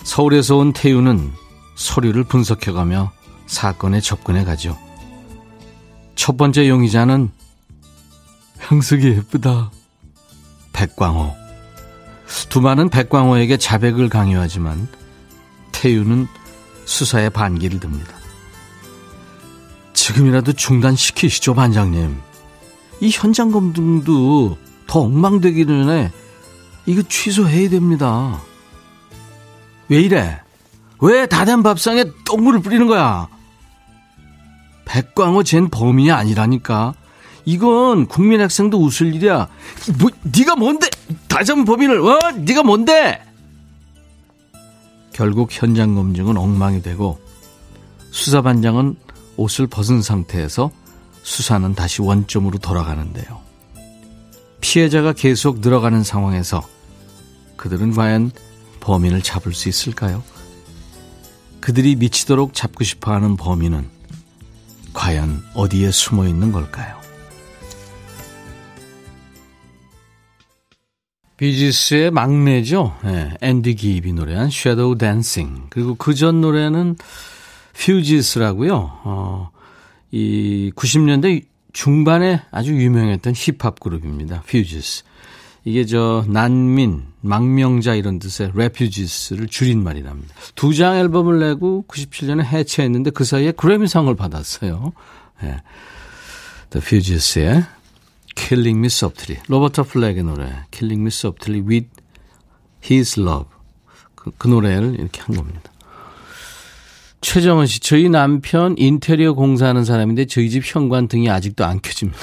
서울에서 0.04 0.56
온 0.56 0.72
태유는 0.72 1.32
서류를 1.74 2.22
분석해가며 2.24 3.10
사건에 3.48 4.00
접근해 4.00 4.44
가죠. 4.44 4.78
첫 6.14 6.36
번째 6.36 6.68
용의자는 6.68 7.30
형석이 8.60 9.04
예쁘다. 9.04 9.72
백광호. 10.72 11.34
두만은 12.50 12.88
백광호에게 12.88 13.56
자백을 13.56 14.08
강요하지만 14.08 14.86
태유는 15.72 16.28
수사에 16.84 17.30
반기를 17.30 17.80
듭니다. 17.80 18.17
지금이라도 20.12 20.54
중단시키시죠, 20.54 21.52
반장님. 21.54 22.16
이 23.00 23.10
현장 23.12 23.50
검증도 23.52 24.56
더 24.86 25.00
엉망되기 25.00 25.66
전에 25.66 26.10
이거 26.86 27.02
취소해야 27.02 27.68
됩니다. 27.68 28.40
왜 29.90 30.00
이래? 30.00 30.40
왜 31.00 31.26
다 31.26 31.44
된 31.44 31.62
밥상에 31.62 32.06
똥물을 32.24 32.60
뿌리는 32.60 32.86
거야? 32.86 33.28
백광호 34.86 35.42
쟨 35.42 35.68
범인이 35.68 36.10
아니라니까. 36.10 36.94
이건 37.44 38.06
국민 38.06 38.40
학생도 38.40 38.78
웃을 38.80 39.14
일이야. 39.14 39.48
뭐 39.98 40.10
네가 40.22 40.56
뭔데? 40.56 40.88
다잡은 41.28 41.66
범인을 41.66 42.00
어? 42.00 42.18
네가 42.32 42.62
뭔데? 42.62 43.22
결국 45.12 45.48
현장 45.52 45.94
검증은 45.94 46.38
엉망이 46.38 46.80
되고 46.80 47.20
수사반장은 48.10 48.96
옷을 49.38 49.66
벗은 49.66 50.02
상태에서 50.02 50.70
수사는 51.22 51.74
다시 51.74 52.02
원점으로 52.02 52.58
돌아가는데요. 52.58 53.40
피해자가 54.60 55.12
계속 55.12 55.60
늘어가는 55.60 56.02
상황에서 56.02 56.66
그들은 57.56 57.92
과연 57.94 58.32
범인을 58.80 59.22
잡을 59.22 59.54
수 59.54 59.68
있을까요? 59.68 60.22
그들이 61.60 61.96
미치도록 61.96 62.54
잡고 62.54 62.84
싶어 62.84 63.12
하는 63.12 63.36
범인은 63.36 63.88
과연 64.92 65.44
어디에 65.54 65.90
숨어 65.90 66.26
있는 66.26 66.50
걸까요? 66.52 66.98
비지스의 71.36 72.10
막내죠. 72.10 72.96
네, 73.04 73.30
앤디 73.40 73.76
기입이 73.76 74.12
노래한 74.12 74.48
Shadow 74.48 74.98
Dancing. 74.98 75.66
그리고 75.70 75.94
그 75.94 76.14
전 76.14 76.40
노래는 76.40 76.96
퓨지스라고요. 77.78 78.74
어, 79.04 79.50
이 80.10 80.72
90년대 80.74 81.44
중반에 81.72 82.42
아주 82.50 82.74
유명했던 82.74 83.34
힙합 83.36 83.78
그룹입니다. 83.80 84.42
퓨지스. 84.42 85.04
이게 85.64 85.84
저 85.84 86.24
난민, 86.28 87.04
망명자 87.20 87.94
이런 87.94 88.18
뜻의 88.18 88.52
refugees를 88.54 89.48
줄인 89.48 89.82
말이랍니다. 89.82 90.34
두 90.54 90.72
장 90.72 90.96
앨범을 90.96 91.40
내고 91.40 91.84
97년에 91.88 92.42
해체했는데 92.44 93.10
그 93.10 93.24
사이에 93.24 93.52
그래미상을 93.52 94.14
받았어요. 94.14 94.92
예. 95.42 95.60
The 96.70 96.82
Fugees의 96.84 97.64
Killing 98.34 98.78
Me 98.78 98.86
Softly. 98.86 99.42
로버타 99.48 99.82
플랙의 99.84 100.22
노래 100.24 100.64
Killing 100.70 101.00
Me 101.02 101.08
Softly 101.08 101.60
with 101.66 101.88
His 102.84 103.20
Love. 103.20 103.46
그, 104.14 104.30
그 104.38 104.48
노래를 104.48 104.96
이렇게 104.98 105.20
한 105.20 105.36
겁니다. 105.36 105.67
최정은 107.20 107.66
씨, 107.66 107.80
저희 107.80 108.08
남편 108.08 108.74
인테리어 108.78 109.32
공사하는 109.32 109.84
사람인데 109.84 110.26
저희 110.26 110.50
집 110.50 110.62
현관 110.64 111.08
등이 111.08 111.28
아직도 111.30 111.64
안 111.64 111.80
켜집니다. 111.82 112.18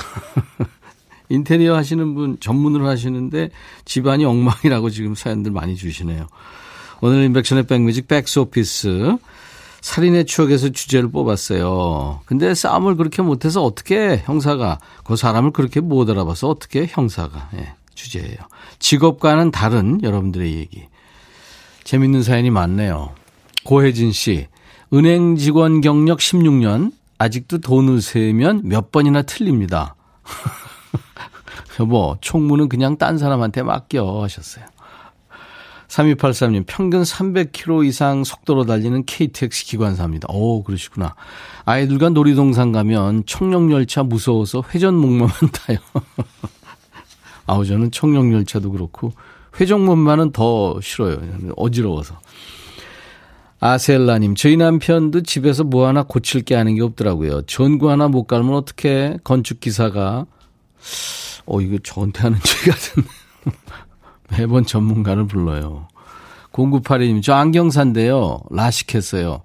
인테리어 1.29 1.75
하시는 1.75 2.13
분 2.13 2.37
전문으로 2.39 2.87
하시는데 2.87 3.49
집안이 3.83 4.25
엉망이라고 4.25 4.89
지금 4.89 5.15
사연들 5.15 5.51
많이 5.51 5.75
주시네요. 5.75 6.27
오늘 7.01 7.23
인백션의 7.23 7.67
백뮤직 7.67 8.07
백스오피스 8.07 9.17
살인의 9.81 10.25
추억에서 10.25 10.69
주제를 10.69 11.09
뽑았어요. 11.11 12.21
근데 12.25 12.55
싸움을 12.55 12.95
그렇게 12.95 13.21
못해서 13.21 13.63
어떻게 13.63 14.23
형사가 14.25 14.79
그 15.03 15.15
사람을 15.15 15.51
그렇게 15.51 15.79
못 15.79 16.09
알아봐서 16.09 16.47
어떻게 16.49 16.87
형사가 16.89 17.49
예, 17.57 17.73
주제예요. 17.93 18.37
직업과는 18.79 19.51
다른 19.51 20.01
여러분들의 20.01 20.55
얘기. 20.55 20.85
재밌는 21.83 22.23
사연이 22.23 22.49
많네요. 22.49 23.13
고혜진 23.63 24.11
씨, 24.11 24.47
은행 24.95 25.35
직원 25.35 25.81
경력 25.81 26.19
16년, 26.19 26.93
아직도 27.17 27.57
돈을 27.57 28.01
세면 28.01 28.61
몇 28.63 28.93
번이나 28.93 29.23
틀립니다. 29.23 29.95
여보, 31.81 32.15
총무는 32.21 32.69
그냥 32.69 32.97
딴 32.97 33.17
사람한테 33.17 33.63
맡겨 33.63 34.23
하셨어요. 34.23 34.63
3283님, 35.89 36.63
평균 36.65 37.03
300km 37.03 37.85
이상 37.85 38.23
속도로 38.23 38.65
달리는 38.65 39.03
KTX 39.05 39.65
기관사입니다. 39.65 40.29
오, 40.31 40.63
그러시구나. 40.63 41.13
아이들과 41.65 42.09
놀이동산 42.09 42.71
가면 42.71 43.25
청룡열차 43.25 44.03
무서워서 44.03 44.63
회전목마만 44.73 45.33
타요. 45.51 45.77
아우, 47.47 47.65
저는 47.65 47.91
청룡열차도 47.91 48.71
그렇고, 48.71 49.11
회전목마는 49.59 50.31
더 50.31 50.79
싫어요. 50.79 51.19
어지러워서. 51.57 52.17
아셀라님, 53.65 54.35
저희 54.35 54.57
남편도 54.57 55.23
집에서 55.23 55.63
뭐 55.63 55.87
하나 55.87 56.03
고칠 56.03 56.43
게 56.43 56.55
아는 56.55 56.75
게 56.75 56.83
없더라고요. 56.83 57.43
전구 57.43 57.89
하나 57.89 58.07
못 58.07 58.25
갈면 58.25 58.53
어떻게 58.53 59.17
건축기사가 59.23 60.27
어, 61.47 61.61
이거 61.61 61.77
저한테 61.83 62.21
하는 62.21 62.37
얘기 62.45 62.69
같은데. 62.69 63.09
매번 64.37 64.65
전문가를 64.65 65.25
불러요. 65.25 65.87
0982님, 66.51 67.23
저 67.23 67.33
안경사인데요. 67.33 68.41
라식했어요. 68.51 69.41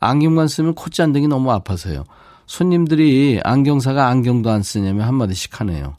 안경만 0.00 0.48
쓰면 0.48 0.74
콧잔등이 0.74 1.28
너무 1.28 1.52
아파서요. 1.52 2.04
손님들이 2.46 3.40
안경사가 3.44 4.08
안경도 4.08 4.50
안 4.50 4.62
쓰냐면 4.62 5.06
한마디씩 5.06 5.60
하네요. 5.60 5.96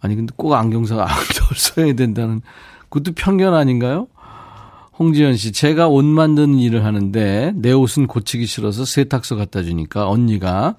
아니, 0.00 0.14
근데 0.14 0.32
꼭 0.36 0.52
안경사가 0.54 1.02
안경을 1.08 1.56
써야 1.56 1.92
된다는, 1.94 2.42
그것도 2.90 3.14
편견 3.14 3.54
아닌가요? 3.54 4.08
홍지연 4.98 5.36
씨, 5.36 5.52
제가 5.52 5.88
옷 5.88 6.04
만드는 6.04 6.58
일을 6.58 6.84
하는데 6.84 7.52
내 7.54 7.72
옷은 7.72 8.06
고치기 8.06 8.46
싫어서 8.46 8.84
세탁소 8.84 9.36
갖다 9.36 9.62
주니까 9.62 10.08
언니가 10.08 10.76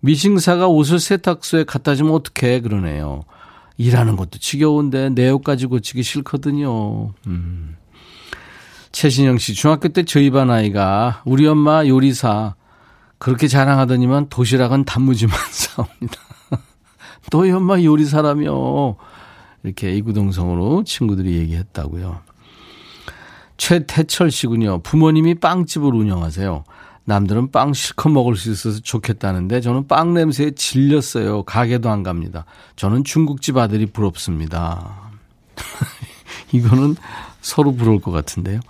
미싱사가 0.00 0.66
옷을 0.66 0.98
세탁소에 0.98 1.64
갖다 1.64 1.94
주면 1.94 2.14
어떡해 2.14 2.60
그러네요. 2.60 3.22
일하는 3.76 4.16
것도 4.16 4.38
지겨운데 4.38 5.10
내 5.10 5.30
옷까지 5.30 5.66
고치기 5.66 6.02
싫거든요. 6.02 7.14
음. 7.28 7.76
최신영 8.90 9.38
씨, 9.38 9.54
중학교 9.54 9.88
때 9.88 10.04
저희 10.04 10.30
반 10.30 10.50
아이가 10.50 11.22
우리 11.24 11.46
엄마 11.46 11.86
요리사 11.86 12.54
그렇게 13.18 13.46
자랑하더니만 13.46 14.28
도시락은 14.28 14.84
단무지만 14.84 15.36
사옵니다. 15.50 16.16
너희 17.30 17.52
엄마 17.52 17.80
요리사라며 17.80 18.96
이렇게 19.62 19.94
이구동성으로 19.94 20.82
친구들이 20.82 21.38
얘기했다고요. 21.38 22.31
최태철 23.56 24.30
씨군요. 24.30 24.80
부모님이 24.82 25.36
빵집을 25.36 25.94
운영하세요. 25.94 26.64
남들은 27.04 27.50
빵 27.50 27.72
실컷 27.72 28.10
먹을 28.10 28.36
수 28.36 28.50
있어서 28.52 28.80
좋겠다는데 28.80 29.60
저는 29.60 29.88
빵 29.88 30.14
냄새에 30.14 30.52
질렸어요. 30.52 31.42
가게도 31.42 31.90
안 31.90 32.02
갑니다. 32.02 32.44
저는 32.76 33.04
중국집 33.04 33.56
아들이 33.56 33.86
부럽습니다. 33.86 35.10
이거는 36.52 36.96
서로 37.40 37.74
부러울 37.74 38.00
것 38.00 38.12
같은데요. 38.12 38.60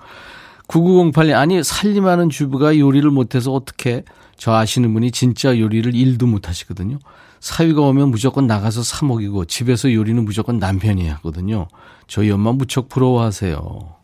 9908님, 0.69 1.35
아니, 1.35 1.63
살림하는 1.63 2.31
주부가 2.31 2.79
요리를 2.79 3.11
못해서 3.11 3.53
어떻게, 3.53 4.05
저 4.39 4.55
아시는 4.55 4.95
분이 4.95 5.11
진짜 5.11 5.59
요리를 5.59 5.95
일도 5.95 6.27
못하시거든요. 6.27 6.99
사위가 7.41 7.83
오면 7.83 8.11
무조건 8.11 8.47
나가서 8.47 8.83
사 8.83 9.05
먹이고 9.05 9.45
집에서 9.45 9.93
요리는 9.93 10.25
무조건 10.25 10.59
남편이 10.59 11.09
하거든요. 11.09 11.67
저희 12.07 12.31
엄마 12.31 12.53
무척 12.53 12.89
부러워하세요. 12.89 14.02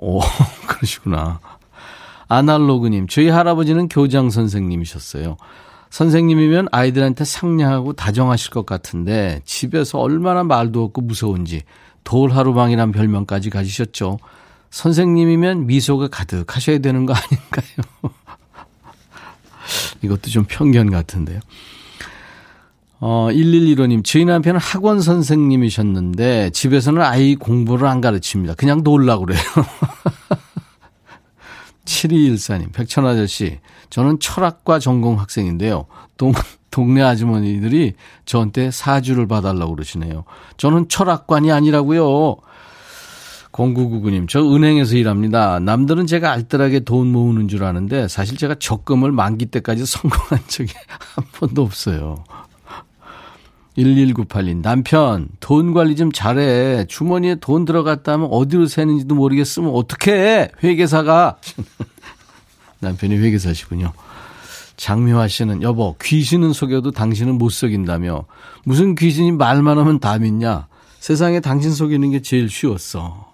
오, 0.00 0.20
그러시구나. 0.66 1.40
아날로그님, 2.28 3.06
저희 3.08 3.28
할아버지는 3.28 3.88
교장 3.88 4.30
선생님이셨어요. 4.30 5.36
선생님이면 5.90 6.68
아이들한테 6.70 7.24
상냥하고 7.24 7.92
다정하실 7.92 8.50
것 8.50 8.64
같은데 8.64 9.40
집에서 9.44 9.98
얼마나 9.98 10.44
말도 10.44 10.84
없고 10.84 11.02
무서운지 11.02 11.62
돌하루방이란 12.04 12.92
별명까지 12.92 13.50
가지셨죠. 13.50 14.18
선생님이면 14.70 15.66
미소가 15.66 16.08
가득하셔야 16.08 16.78
되는 16.78 17.06
거 17.06 17.12
아닌가요? 17.12 18.14
이것도 20.02 20.30
좀 20.30 20.44
편견 20.48 20.90
같은데요. 20.90 21.40
어, 23.00 23.28
111호님, 23.30 24.04
저희 24.04 24.26
남편은 24.26 24.60
학원 24.60 25.00
선생님이셨는데 25.00 26.50
집에서는 26.50 27.00
아이 27.00 27.34
공부를 27.34 27.88
안 27.88 28.02
가르칩니다. 28.02 28.54
그냥 28.54 28.82
놀라고 28.82 29.24
그래요. 29.24 29.40
7214님, 31.86 32.72
백천 32.72 33.06
아저씨, 33.06 33.58
저는 33.88 34.20
철학과 34.20 34.78
전공 34.78 35.18
학생인데요. 35.18 35.86
동, 36.18 36.32
동네 36.70 37.02
아주머니들이 37.02 37.94
저한테 38.26 38.70
사주를 38.70 39.26
봐달라고 39.26 39.74
그러시네요. 39.74 40.24
저는 40.58 40.88
철학관이 40.88 41.50
아니라고요. 41.50 42.36
0999님, 43.50 44.28
저 44.28 44.40
은행에서 44.42 44.96
일합니다. 44.96 45.58
남들은 45.58 46.06
제가 46.06 46.30
알뜰하게 46.32 46.80
돈 46.80 47.08
모으는 47.08 47.48
줄 47.48 47.64
아는데 47.64 48.06
사실 48.08 48.36
제가 48.36 48.56
적금을 48.56 49.10
만기 49.10 49.46
때까지 49.46 49.86
성공한 49.88 50.38
적이 50.46 50.72
한 51.16 51.24
번도 51.32 51.62
없어요. 51.62 52.24
1198님, 53.84 54.62
남편, 54.62 55.28
돈 55.40 55.72
관리 55.72 55.96
좀 55.96 56.12
잘해. 56.12 56.86
주머니에 56.88 57.36
돈 57.36 57.64
들어갔다면 57.64 58.28
어디로 58.30 58.66
새는지도 58.66 59.14
모르겠으면 59.14 59.70
어떡해? 59.70 60.50
회계사가. 60.62 61.38
남편이 62.80 63.16
회계사시군요. 63.16 63.92
장미화 64.76 65.28
씨는, 65.28 65.62
여보, 65.62 65.96
귀신은 66.00 66.52
속여도 66.52 66.90
당신은 66.90 67.36
못 67.38 67.50
속인다며. 67.50 68.24
무슨 68.64 68.94
귀신이 68.94 69.32
말만 69.32 69.78
하면 69.78 70.00
다 70.00 70.18
믿냐? 70.18 70.68
세상에 70.98 71.40
당신 71.40 71.72
속이는 71.72 72.10
게 72.10 72.22
제일 72.22 72.48
쉬웠어. 72.48 73.30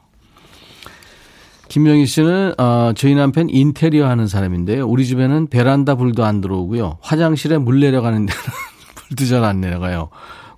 김명희 1.69 2.07
씨는 2.07 2.55
어, 2.61 2.93
저희 2.97 3.15
남편 3.15 3.51
인테리어 3.51 4.09
하는 4.09 4.29
사람인데요. 4.29 4.87
우리 4.87 5.05
집에는 5.05 5.49
베란다 5.49 5.97
불도 5.97 6.25
안 6.25 6.41
들어오고요. 6.41 6.99
화장실에 7.01 7.59
물 7.59 7.81
내려가는 7.81 8.25
데는 8.25 8.41
불 8.43 8.76
도 9.15 9.25
잘 9.27 9.45
안 9.45 9.61
내려가요. 9.61 10.11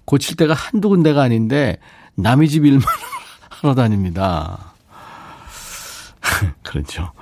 고칠 0.05 0.37
때가 0.37 0.55
한두 0.55 0.89
군데가 0.89 1.23
아닌데 1.23 1.79
남의 2.15 2.49
집 2.49 2.65
일만 2.65 2.83
하러 3.51 3.75
다닙니다. 3.75 4.73
그렇죠. 6.63 7.13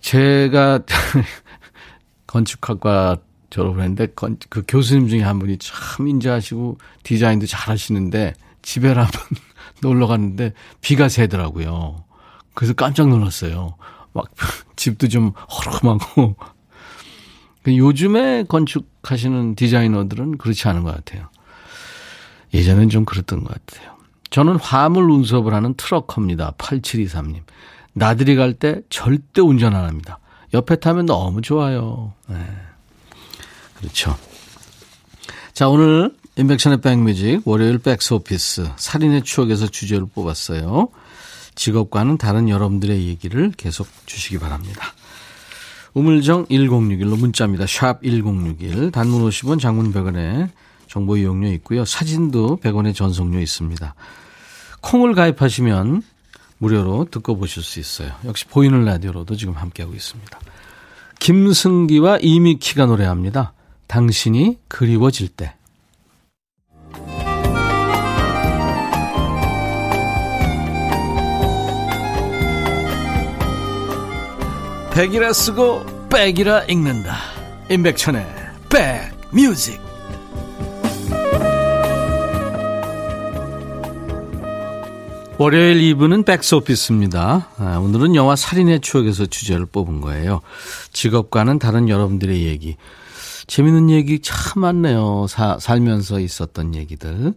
제가 0.00 0.80
건축학과 2.26 3.16
졸업을 3.50 3.82
했는데 3.82 4.06
그 4.48 4.62
교수님 4.68 5.08
중에 5.08 5.22
한 5.22 5.38
분이 5.38 5.58
참 5.58 6.06
인자하시고 6.08 6.78
디자인도 7.02 7.46
잘 7.46 7.70
하시는데 7.72 8.34
집에를 8.62 9.02
한번 9.02 9.20
놀러 9.82 10.06
갔는데 10.06 10.52
비가 10.80 11.08
새더라고요. 11.08 12.04
그래서 12.54 12.74
깜짝 12.74 13.08
놀랐어요. 13.08 13.74
막 14.12 14.26
집도 14.76 15.08
좀 15.08 15.30
허름하고 15.30 16.34
그 16.34 16.49
요즘에 17.66 18.44
건축하시는 18.44 19.54
디자이너들은 19.54 20.38
그렇지 20.38 20.66
않은 20.68 20.82
것 20.82 20.94
같아요. 20.94 21.28
예전엔 22.54 22.88
좀 22.88 23.04
그랬던 23.04 23.44
것 23.44 23.52
같아요. 23.52 23.96
저는 24.30 24.56
화물 24.56 25.10
운수업을 25.10 25.52
하는 25.52 25.74
트럭커입니다. 25.74 26.52
8723님. 26.52 27.42
나들이 27.92 28.36
갈 28.36 28.54
때 28.54 28.80
절대 28.88 29.40
운전 29.40 29.74
안 29.74 29.84
합니다. 29.84 30.18
옆에 30.54 30.76
타면 30.76 31.06
너무 31.06 31.42
좋아요. 31.42 32.12
네. 32.28 32.36
그렇죠. 33.78 34.16
자, 35.52 35.68
오늘 35.68 36.14
인백션의 36.36 36.80
백뮤직 36.80 37.46
월요일 37.46 37.78
백스오피스 37.78 38.70
살인의 38.76 39.22
추억에서 39.22 39.66
주제를 39.66 40.06
뽑았어요. 40.14 40.88
직업과는 41.54 42.16
다른 42.18 42.48
여러분들의 42.48 43.06
얘기를 43.06 43.52
계속 43.56 43.86
주시기 44.06 44.38
바랍니다. 44.38 44.94
우물정 45.94 46.46
1061로 46.46 47.18
문자입니다. 47.18 47.66
샵 47.66 48.02
1061. 48.02 48.90
단문 48.90 49.28
50원, 49.28 49.60
장문 49.60 49.92
100원에 49.92 50.48
정보 50.86 51.16
이용료 51.16 51.48
있고요. 51.54 51.84
사진도 51.84 52.58
100원의 52.62 52.94
전송료 52.94 53.40
있습니다. 53.40 53.94
콩을 54.80 55.14
가입하시면 55.14 56.02
무료로 56.58 57.08
듣고 57.10 57.36
보실 57.36 57.62
수 57.62 57.80
있어요. 57.80 58.12
역시 58.24 58.46
보이는 58.46 58.84
라디오로도 58.84 59.36
지금 59.36 59.54
함께하고 59.54 59.94
있습니다. 59.94 60.40
김승기와 61.18 62.18
이미키가 62.22 62.86
노래합니다. 62.86 63.52
당신이 63.86 64.58
그리워질 64.68 65.28
때. 65.28 65.54
백이라 75.00 75.32
쓰고 75.32 76.08
백이라 76.10 76.64
읽는다. 76.64 77.16
임백천의 77.70 78.26
백뮤직. 78.68 79.80
월요일 85.38 85.96
2부는 85.96 86.26
백스오피스입니다. 86.26 87.48
아, 87.56 87.78
오늘은 87.78 88.14
영화 88.14 88.36
살인의 88.36 88.82
추억에서 88.82 89.24
주제를 89.24 89.64
뽑은 89.64 90.02
거예요. 90.02 90.42
직업과는 90.92 91.58
다른 91.58 91.88
여러분들의 91.88 92.44
얘기. 92.44 92.76
재밌는 93.46 93.88
얘기 93.88 94.20
참 94.20 94.60
많네요. 94.60 95.24
사, 95.30 95.56
살면서 95.58 96.20
있었던 96.20 96.74
얘기들. 96.74 97.32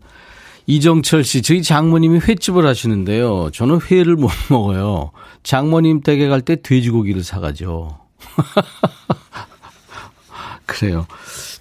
이정철 0.65 1.23
씨, 1.23 1.41
저희 1.41 1.61
장모님이 1.61 2.19
횟집을 2.19 2.65
하시는데요. 2.65 3.49
저는 3.51 3.79
회를 3.91 4.15
못 4.15 4.31
먹어요. 4.49 5.11
장모님 5.43 6.01
댁에 6.01 6.27
갈 6.27 6.41
때 6.41 6.61
돼지고기를 6.61 7.23
사가죠. 7.23 7.99
그래요. 10.65 11.05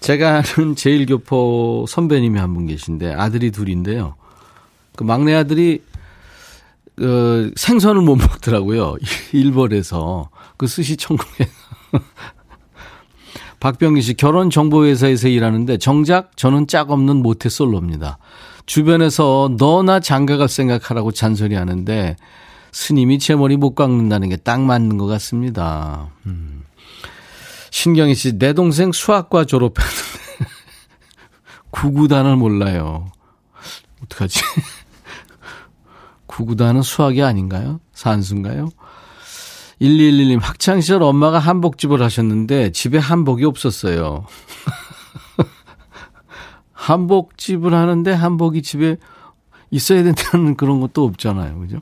제가 0.00 0.42
아는 0.56 0.76
제일교포 0.76 1.86
선배님이 1.88 2.38
한 2.38 2.54
분 2.54 2.66
계신데 2.66 3.12
아들이 3.14 3.50
둘인데요. 3.50 4.14
그 4.96 5.04
막내 5.04 5.34
아들이 5.34 5.82
그 6.96 7.50
생선을 7.56 8.02
못 8.02 8.16
먹더라고요. 8.16 8.96
일벌에서 9.32 10.30
그 10.56 10.66
스시 10.66 10.96
천국에 10.96 11.48
박병기 13.60 14.02
씨 14.02 14.14
결혼 14.14 14.50
정보회사에서 14.50 15.28
일하는데 15.28 15.78
정작 15.78 16.36
저는 16.36 16.66
짝 16.66 16.90
없는 16.90 17.16
모태 17.16 17.48
솔로입니다. 17.48 18.18
주변에서 18.66 19.54
너나 19.58 20.00
장가갈 20.00 20.48
생각하라고 20.48 21.12
잔소리하는데 21.12 22.16
스님이 22.72 23.18
제 23.18 23.34
머리 23.34 23.56
못 23.56 23.74
깎는다는 23.74 24.28
게 24.30 24.36
딱 24.36 24.60
맞는 24.62 24.98
것 24.98 25.06
같습니다. 25.06 26.10
음. 26.26 26.62
신경희 27.70 28.14
씨, 28.14 28.38
내 28.38 28.52
동생 28.52 28.92
수학과 28.92 29.44
졸업했는데 29.44 29.96
구구단을 31.70 32.36
몰라요. 32.36 33.10
어떡하지? 34.04 34.40
구구단은 36.26 36.82
수학이 36.82 37.22
아닌가요? 37.22 37.80
산수인가요? 37.92 38.68
1211님, 39.80 40.40
학창시절 40.40 41.02
엄마가 41.02 41.38
한복집을 41.38 42.00
하셨는데 42.02 42.72
집에 42.72 42.98
한복이 42.98 43.44
없었어요. 43.44 44.24
한복집을 46.82 47.72
하는데 47.72 48.12
한복이 48.12 48.62
집에 48.62 48.96
있어야 49.70 50.02
된다는 50.02 50.56
그런 50.58 50.80
것도 50.80 51.04
없잖아요. 51.04 51.58
그죠? 51.60 51.78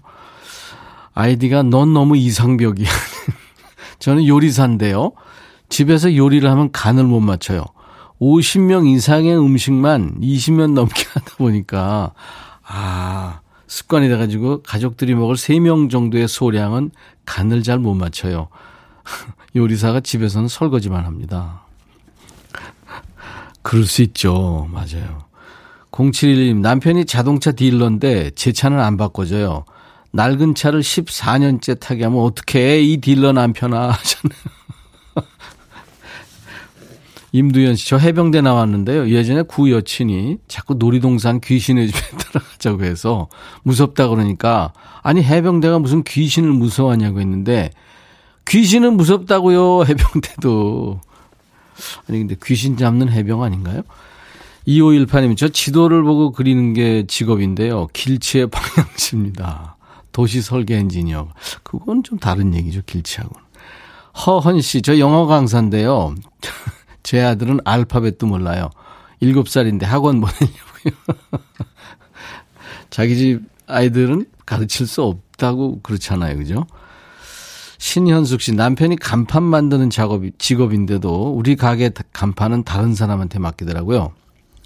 아이디가 1.15 1.63
넌 1.63 1.95
너무 1.95 2.17
이상벽이야. 2.19 2.89
저는 3.99 4.27
요리사인데요. 4.27 5.13
집에서 5.71 6.15
요리를 6.15 6.49
하면 6.49 6.71
간을 6.71 7.05
못 7.05 7.21
맞춰요. 7.21 7.65
50명 8.21 8.87
이상의 8.89 9.39
음식만 9.39 10.21
20년 10.21 10.75
넘게 10.75 11.05
하다 11.15 11.37
보니까, 11.39 12.13
아, 12.63 13.41
습관이 13.67 14.09
돼가지고 14.09 14.63
가족들이 14.63 15.15
먹을 15.15 15.37
3명 15.37 15.91
정도의 15.91 16.29
소량은 16.29 16.91
간을 17.25 17.63
잘 17.63 17.79
못 17.79 17.95
맞춰요. 17.95 18.49
요리사가 19.57 20.01
집에서는 20.01 20.49
설거지만 20.49 21.07
합니다. 21.07 21.63
그럴 23.63 23.85
수 23.85 24.03
있죠. 24.03 24.69
맞아요. 24.73 25.31
0711님, 25.91 26.61
남편이 26.61 27.05
자동차 27.05 27.53
딜러인데 27.53 28.31
제 28.35 28.53
차는 28.53 28.79
안 28.81 28.97
바꿔줘요. 28.97 29.65
낡은 30.13 30.55
차를 30.55 30.81
14년째 30.81 31.79
타게 31.79 32.05
하면 32.05 32.21
어떻게 32.21 32.83
이 32.83 32.99
딜러 32.99 33.33
남편아. 33.33 33.93
임두현 37.33 37.77
씨, 37.77 37.89
저 37.89 37.97
해병대 37.97 38.41
나왔는데요. 38.41 39.09
예전에 39.09 39.43
구 39.43 39.71
여친이 39.71 40.39
자꾸 40.49 40.75
놀이동산 40.75 41.41
귀신의 41.41 41.87
집에 41.89 42.01
들어가자고 42.19 42.83
해서 42.83 43.29
무섭다 43.63 44.09
그러니까 44.09 44.73
아니 45.03 45.23
해병대가 45.23 45.79
무슨 45.79 46.03
귀신을 46.03 46.51
무서워하냐고 46.51 47.21
했는데 47.21 47.71
귀신은 48.49 48.97
무섭다고요. 48.97 49.85
해병대도. 49.85 51.01
아니 52.09 52.19
근데 52.19 52.37
귀신 52.45 52.77
잡는 52.77 53.11
해병 53.11 53.43
아닌가요? 53.43 53.83
2518님, 54.67 55.37
저 55.37 55.49
지도를 55.49 56.03
보고 56.03 56.33
그리는 56.33 56.75
게 56.75 57.07
직업인데요. 57.07 57.89
길치의 57.93 58.49
방향치입니다. 58.51 59.77
도시 60.13 60.43
설계 60.43 60.77
엔지니어. 60.77 61.29
그건 61.63 62.03
좀 62.03 62.19
다른 62.19 62.55
얘기죠, 62.55 62.83
길치하고는. 62.85 63.51
허헌 64.27 64.61
씨, 64.61 64.83
저 64.83 64.99
영어 64.99 65.27
강사인데요. 65.27 66.15
제 67.03 67.23
아들은 67.23 67.61
알파벳도 67.65 68.27
몰라요. 68.27 68.71
7살인데 69.23 69.85
학원 69.85 70.21
보내려고요. 70.21 71.17
자기 72.91 73.17
집 73.17 73.41
아이들은 73.67 74.27
가르칠 74.45 74.87
수 74.87 75.03
없다고 75.03 75.81
그렇잖아요. 75.83 76.37
그죠? 76.37 76.67
신현숙 77.81 78.43
씨, 78.43 78.53
남편이 78.53 78.97
간판 78.97 79.43
만드는 79.43 79.89
작업이, 79.89 80.33
직업인데도 80.37 81.33
우리 81.33 81.57
가게 81.57 81.91
간판은 82.13 82.65
다른 82.65 82.95
사람한테 82.95 83.39
맡기더라고요. 83.39 84.13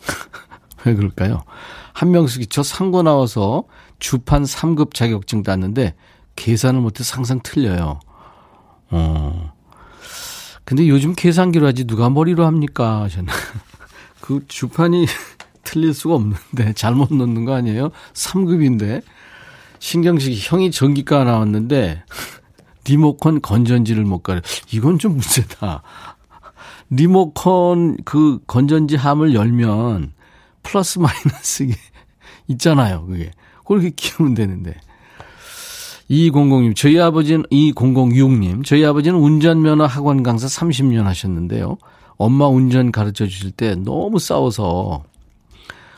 왜 0.85 0.95
그럴까요? 0.95 1.45
한명숙이 1.93 2.49
저 2.49 2.65
상고 2.65 3.05
나와서 3.05 3.65
주판 4.01 4.43
3급 4.43 4.95
자격증 4.95 5.45
땄는데 5.45 5.95
계산을 6.35 6.81
못해서 6.81 7.17
항상 7.17 7.39
틀려요. 7.41 8.01
어. 8.91 9.53
근데 10.65 10.89
요즘 10.89 11.15
계산기로 11.15 11.69
하지 11.69 11.85
누가 11.85 12.11
머리로 12.11 12.45
합니까? 12.45 13.07
저는 13.12 13.33
그 14.21 14.45
주판이 14.49 15.07
틀릴 15.62 15.95
수가 15.95 16.17
없는데 16.17 16.73
잘못 16.75 17.15
넣는 17.15 17.45
거 17.45 17.55
아니에요? 17.55 17.91
3급인데 18.12 19.03
신경식 19.79 20.53
형이 20.53 20.73
전기가 20.73 21.23
나왔는데 21.23 22.03
리모컨 22.85 23.41
건전지를 23.41 24.05
못 24.05 24.22
가려. 24.22 24.41
이건 24.72 24.99
좀 24.99 25.12
문제다. 25.12 25.82
리모컨 26.91 27.97
그 28.05 28.41
건전지 28.47 28.97
함을 28.97 29.35
열면 29.35 30.12
플러스 30.62 30.99
마이너스 30.99 31.68
있잖아요. 32.49 33.07
그게. 33.07 33.30
그렇게 33.66 33.91
키우면 33.91 34.35
되는데. 34.35 34.74
200님, 36.11 36.76
저희 36.76 37.01
아버지는, 37.01 37.45
2006님, 37.45 38.64
저희 38.64 38.85
아버지는 38.85 39.18
운전면허 39.18 39.87
학원 39.87 40.22
강사 40.22 40.47
30년 40.47 41.05
하셨는데요. 41.05 41.78
엄마 42.16 42.47
운전 42.47 42.93
가르쳐 42.93 43.26
주실 43.26 43.51
때 43.51 43.74
너무 43.74 44.18
싸워서 44.18 45.03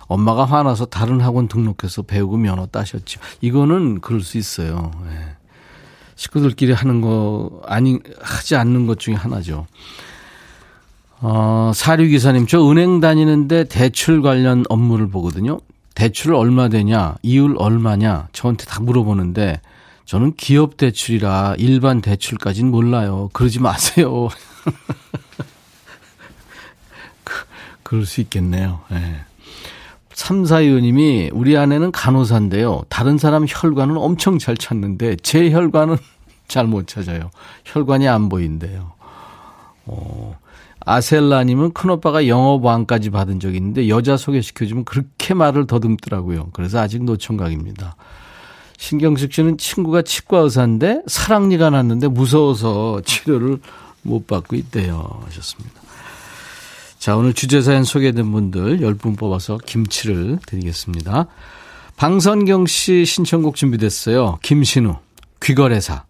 엄마가 0.07 0.45
화나서 0.45 0.87
다른 0.87 1.21
학원 1.21 1.49
등록해서 1.49 2.03
배우고 2.03 2.37
면허 2.37 2.67
따셨죠. 2.67 3.21
이거는 3.41 4.01
그럴 4.01 4.21
수 4.21 4.39
있어요. 4.39 4.93
예. 5.11 5.36
식구들끼리 6.17 6.73
하는 6.73 7.01
거, 7.01 7.63
아니, 7.67 7.99
하지 8.21 8.57
않는 8.57 8.87
것 8.87 8.99
중에 8.99 9.15
하나죠. 9.15 9.67
어, 11.21 11.73
사류 11.75 12.09
기사님, 12.09 12.47
저 12.47 12.69
은행 12.71 13.01
다니는데 13.01 13.65
대출 13.65 14.23
관련 14.23 14.65
업무를 14.69 15.09
보거든요. 15.09 15.61
대출 15.95 16.35
얼마 16.35 16.69
되냐, 16.69 17.17
이율 17.23 17.55
얼마냐, 17.59 18.29
저한테 18.33 18.65
다 18.65 18.81
물어보는데, 18.81 19.61
저는 20.05 20.35
기업 20.37 20.77
대출이라 20.77 21.57
일반 21.59 22.01
대출까지는 22.01 22.71
몰라요. 22.71 23.29
그러지 23.33 23.61
마세요. 23.61 24.29
그, 27.25 27.35
그럴 27.83 28.07
수 28.07 28.21
있겠네요. 28.21 28.81
예. 28.93 28.95
네. 28.95 29.26
3사위원님이 30.17 31.31
우리 31.33 31.57
아내는 31.57 31.93
간호사인데요. 31.93 32.83
다른 32.89 33.19
사람 33.19 33.45
혈관은 33.47 33.97
엄청 33.99 34.39
잘 34.39 34.57
찾는데 34.57 35.17
제 35.17 35.51
혈관은 35.51 35.99
잘 36.49 36.67
못 36.67 36.87
찾아요. 36.87 37.31
혈관이 37.65 38.09
안 38.09 38.29
보인대요. 38.29 38.93
어, 39.85 40.37
아셀라님은 40.81 41.73
큰오빠가 41.73 42.29
영어반까지 42.29 43.11
받은 43.11 43.41
적이 43.41 43.57
있는데 43.59 43.89
여자 43.89 44.17
소개시켜주면 44.17 44.85
그렇게 44.85 45.35
말을 45.35 45.67
더듬더라고요. 45.67 46.51
그래서 46.53 46.79
아직 46.79 47.05
노총각입니다. 47.05 47.97
신경식 48.79 49.33
씨는 49.33 49.59
친구가 49.59 50.03
치과 50.03 50.39
의사인데 50.39 51.03
사랑니가 51.07 51.71
났는데 51.71 52.09
무서워서 52.09 53.03
치료를 53.05 53.59
못 54.03 54.27
받고 54.27 54.55
있대요. 54.57 55.21
하셨습니다. 55.27 55.86
자, 57.07 57.17
오늘 57.17 57.35
주제사연 57.35 57.85
소개된 57.85 58.33
분들 58.33 58.81
10분 58.81 59.17
뽑아서 59.17 59.59
김치를 59.59 60.41
드리겠습니다. 60.45 61.29
방선경 61.95 62.67
씨 62.67 63.05
신청곡 63.05 63.55
준비됐어요. 63.55 64.41
김신우, 64.43 64.97
귀거래사. 65.41 66.03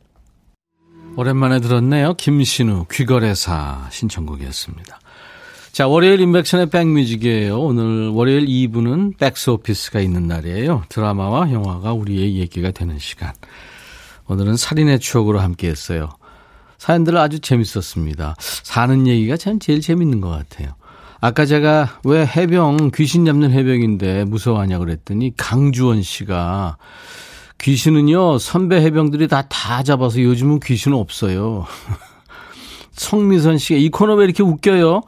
오랜만에 1.16 1.60
들었네요. 1.60 2.14
김신우, 2.14 2.86
귀거래사 2.90 3.88
신청곡이었습니다. 3.92 4.98
자, 5.70 5.86
월요일 5.86 6.22
인백션의 6.22 6.70
백뮤직이에요. 6.70 7.60
오늘 7.60 8.08
월요일 8.08 8.46
2부는 8.46 9.18
백스오피스가 9.18 10.00
있는 10.00 10.26
날이에요. 10.26 10.84
드라마와 10.88 11.52
영화가 11.52 11.92
우리의 11.92 12.36
얘기가 12.36 12.70
되는 12.70 12.98
시간. 12.98 13.34
오늘은 14.28 14.56
살인의 14.56 15.00
추억으로 15.00 15.40
함께 15.40 15.68
했어요. 15.68 16.08
사연들 16.78 17.18
아주 17.18 17.40
재밌었습니다. 17.40 18.34
사는 18.38 19.06
얘기가 19.06 19.36
참 19.36 19.58
제일 19.58 19.82
재밌는 19.82 20.22
것 20.22 20.30
같아요. 20.30 20.72
아까 21.20 21.46
제가 21.46 22.00
왜 22.04 22.26
해병, 22.26 22.90
귀신 22.94 23.24
잡는 23.24 23.50
해병인데 23.52 24.24
무서워하냐 24.24 24.78
그랬더니 24.78 25.32
강주원 25.36 26.02
씨가 26.02 26.76
귀신은요, 27.58 28.38
선배 28.38 28.76
해병들이 28.82 29.28
다, 29.28 29.42
다 29.48 29.82
잡아서 29.82 30.20
요즘은 30.20 30.60
귀신은 30.60 30.96
없어요. 30.96 31.66
성미선 32.92 33.58
씨가 33.58 33.78
이 33.78 33.88
코너 33.88 34.14
왜 34.14 34.24
이렇게 34.24 34.42
웃겨요? 34.42 35.02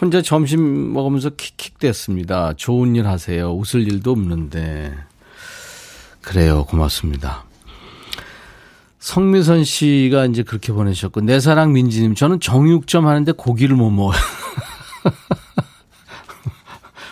혼자 0.00 0.22
점심 0.22 0.92
먹으면서 0.94 1.30
킥킥 1.30 1.78
됐습니다. 1.78 2.54
좋은 2.56 2.96
일 2.96 3.06
하세요. 3.06 3.52
웃을 3.52 3.82
일도 3.82 4.12
없는데. 4.12 4.94
그래요. 6.22 6.64
고맙습니다. 6.64 7.44
성미선 8.98 9.64
씨가 9.64 10.26
이제 10.26 10.42
그렇게 10.42 10.72
보내셨고, 10.72 11.20
내 11.22 11.38
사랑 11.40 11.72
민지님, 11.72 12.14
저는 12.14 12.40
정육점 12.40 13.06
하는데 13.06 13.32
고기를 13.32 13.76
못 13.76 13.90
먹어요. 13.90 14.18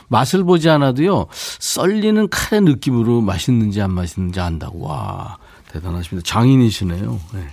맛을 0.09 0.45
보지 0.45 0.69
않아도요, 0.69 1.27
썰리는 1.31 2.29
칼의 2.29 2.63
느낌으로 2.63 3.21
맛있는지 3.21 3.81
안 3.81 3.93
맛있는지 3.93 4.41
안다고. 4.41 4.87
와, 4.87 5.39
대단하십니다. 5.71 6.27
장인이시네요. 6.27 7.21
네. 7.35 7.47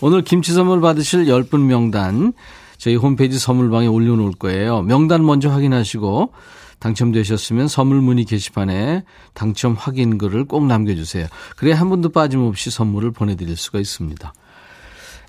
오늘 0.00 0.22
김치 0.22 0.52
선물 0.52 0.80
받으실 0.80 1.26
10분 1.26 1.66
명단, 1.66 2.32
저희 2.78 2.96
홈페이지 2.96 3.38
선물방에 3.38 3.86
올려놓을 3.86 4.32
거예요. 4.32 4.82
명단 4.82 5.24
먼저 5.24 5.50
확인하시고, 5.50 6.32
당첨되셨으면 6.78 7.66
선물 7.66 8.00
문의 8.00 8.24
게시판에 8.24 9.02
당첨 9.34 9.74
확인 9.74 10.16
글을 10.16 10.44
꼭 10.44 10.66
남겨주세요. 10.66 11.26
그래야 11.56 11.78
한 11.78 11.88
분도 11.88 12.10
빠짐없이 12.10 12.70
선물을 12.70 13.10
보내드릴 13.10 13.56
수가 13.56 13.80
있습니다. 13.80 14.32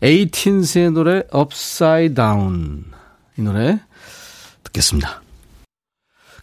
에이틴스의 0.02 0.92
노래 0.92 1.24
Upside 1.34 2.14
Down 2.14 2.86
이 3.38 3.42
노래 3.42 3.80
듣겠습니다. 4.64 5.22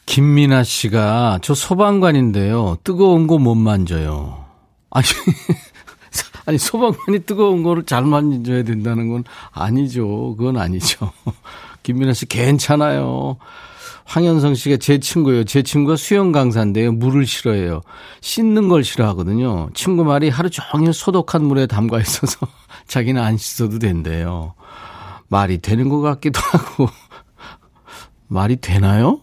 김민아 0.07 0.63
씨가 0.65 1.41
저 1.43 1.55
소방관인데요. 1.55 2.77
뜨거운 2.85 3.27
거 3.27 3.39
못 3.39 3.55
만져요. 3.55 4.45
아니 4.91 5.07
아니 6.47 6.59
소방관이 6.59 7.21
뜨거운 7.27 7.63
거를 7.63 7.83
잘 7.85 8.05
만져야 8.05 8.63
된다는 8.63 9.09
건 9.09 9.25
아니죠. 9.51 10.37
그건 10.39 10.57
아니죠. 10.59 11.13
김민아 11.83 12.13
씨 12.15 12.27
괜찮아요. 12.27 13.37
황현성 14.05 14.55
씨가 14.55 14.77
제 14.77 14.99
친구예요. 14.99 15.43
제 15.43 15.63
친구가 15.65 15.97
수영 15.97 16.31
강사인데요. 16.31 16.93
물을 16.93 17.27
싫어해요. 17.27 17.81
씻는 18.21 18.69
걸 18.69 18.85
싫어하거든요. 18.85 19.71
친구 19.75 20.05
말이 20.05 20.29
하루 20.29 20.49
종일 20.49 20.93
소독한 20.93 21.45
물에 21.45 21.67
담가 21.67 22.01
있어서 22.01 22.47
자기는 22.87 23.21
안 23.21 23.37
씻어도 23.37 23.81
된대요. 23.81 24.55
말이 25.29 25.59
되는 25.59 25.89
것 25.89 26.01
같기도 26.01 26.39
하고 26.41 26.89
말이 28.29 28.57
되나요? 28.57 29.21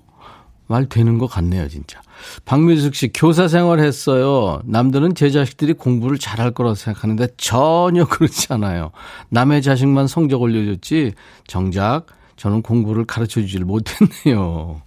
말 0.67 0.87
되는 0.87 1.17
것 1.17 1.27
같네요, 1.27 1.67
진짜. 1.67 2.01
박민숙 2.45 2.95
씨, 2.95 3.11
교사 3.13 3.47
생활 3.47 3.79
했어요. 3.79 4.61
남들은 4.65 5.15
제 5.15 5.29
자식들이 5.29 5.73
공부를 5.73 6.17
잘할 6.17 6.51
거라고 6.51 6.75
생각하는데 6.75 7.27
전혀 7.37 8.05
그렇지 8.05 8.47
않아요. 8.53 8.91
남의 9.29 9.61
자식만 9.61 10.07
성적 10.07 10.41
올려줬지, 10.41 11.13
정작 11.47 12.05
저는 12.37 12.61
공부를 12.61 13.05
가르쳐 13.05 13.41
주질 13.41 13.65
못했네요. 13.65 14.81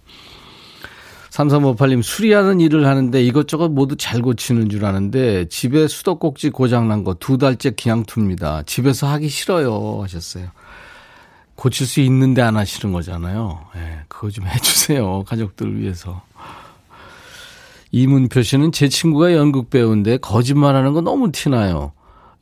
3358님, 1.31 2.01
수리하는 2.01 2.59
일을 2.61 2.87
하는데 2.87 3.21
이것저것 3.23 3.69
모두 3.69 3.95
잘 3.95 4.23
고치는 4.23 4.69
줄 4.69 4.85
아는데 4.85 5.45
집에 5.49 5.87
수도꼭지 5.87 6.49
고장난 6.49 7.03
거 7.03 7.13
두 7.13 7.37
달째 7.37 7.71
그냥 7.71 8.03
둡니다. 8.07 8.63
집에서 8.65 9.07
하기 9.07 9.29
싫어요. 9.29 9.99
하셨어요. 10.01 10.47
고칠 11.57 11.87
수 11.87 11.99
있는데 12.01 12.41
안 12.41 12.55
하시는 12.55 12.93
거잖아요. 12.93 13.59
예, 13.75 13.99
그거 14.07 14.29
좀 14.29 14.45
해주세요. 14.47 15.23
가족들을 15.25 15.79
위해서. 15.81 16.21
이문표 17.91 18.41
씨는 18.43 18.71
제 18.71 18.87
친구가 18.89 19.33
연극 19.33 19.69
배우인데 19.69 20.17
거짓말하는 20.17 20.93
거 20.93 21.01
너무 21.01 21.31
티나요. 21.31 21.93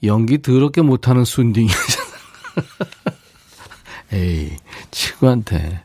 연기 0.04 0.42
더럽게 0.42 0.82
못하는 0.82 1.24
순딩이. 1.26 1.70
에이, 4.14 4.52
친구한테. 4.92 5.82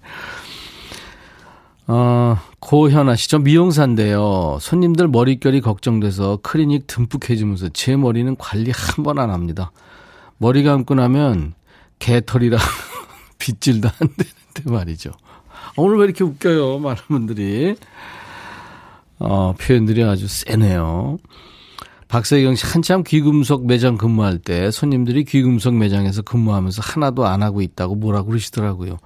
어, 1.87 2.37
고현아 2.61 3.17
씨, 3.17 3.29
저 3.31 3.39
미용사인데요. 3.39 4.59
손님들 4.61 5.09
머릿결이 5.09 5.61
걱정돼서 5.61 6.39
클리닉 6.43 6.87
듬뿍 6.87 7.29
해주면서 7.31 7.71
제 7.71 7.97
머리는 7.97 8.37
관리 8.37 8.71
한 8.75 9.05
번 9.05 9.19
안 9.19 9.31
합니다. 9.31 9.73
머리 10.39 10.63
감고 10.63 10.95
나면 10.95 11.55
개털이라 11.99 12.59
빗질도 13.41 13.89
안 13.89 14.09
되는데 14.17 14.71
말이죠. 14.71 15.11
오늘 15.77 15.99
왜 15.99 16.05
이렇게 16.05 16.23
웃겨요, 16.23 16.79
많은 16.79 16.97
분들이. 17.09 17.75
어, 19.19 19.55
표현들이 19.61 20.03
아주 20.05 20.29
세네요. 20.29 21.19
박세경 22.09 22.55
씨 22.57 22.67
한참 22.67 23.03
귀금속 23.05 23.67
매장 23.67 23.97
근무할 23.97 24.39
때 24.39 24.71
손님들이 24.71 25.25
귀금속 25.25 25.75
매장에서 25.77 26.23
근무하면서 26.23 26.83
하나도 26.85 27.27
안 27.27 27.43
하고 27.43 27.61
있다고 27.63 27.95
뭐라 27.97 28.23
그러시더라고요. 28.23 28.99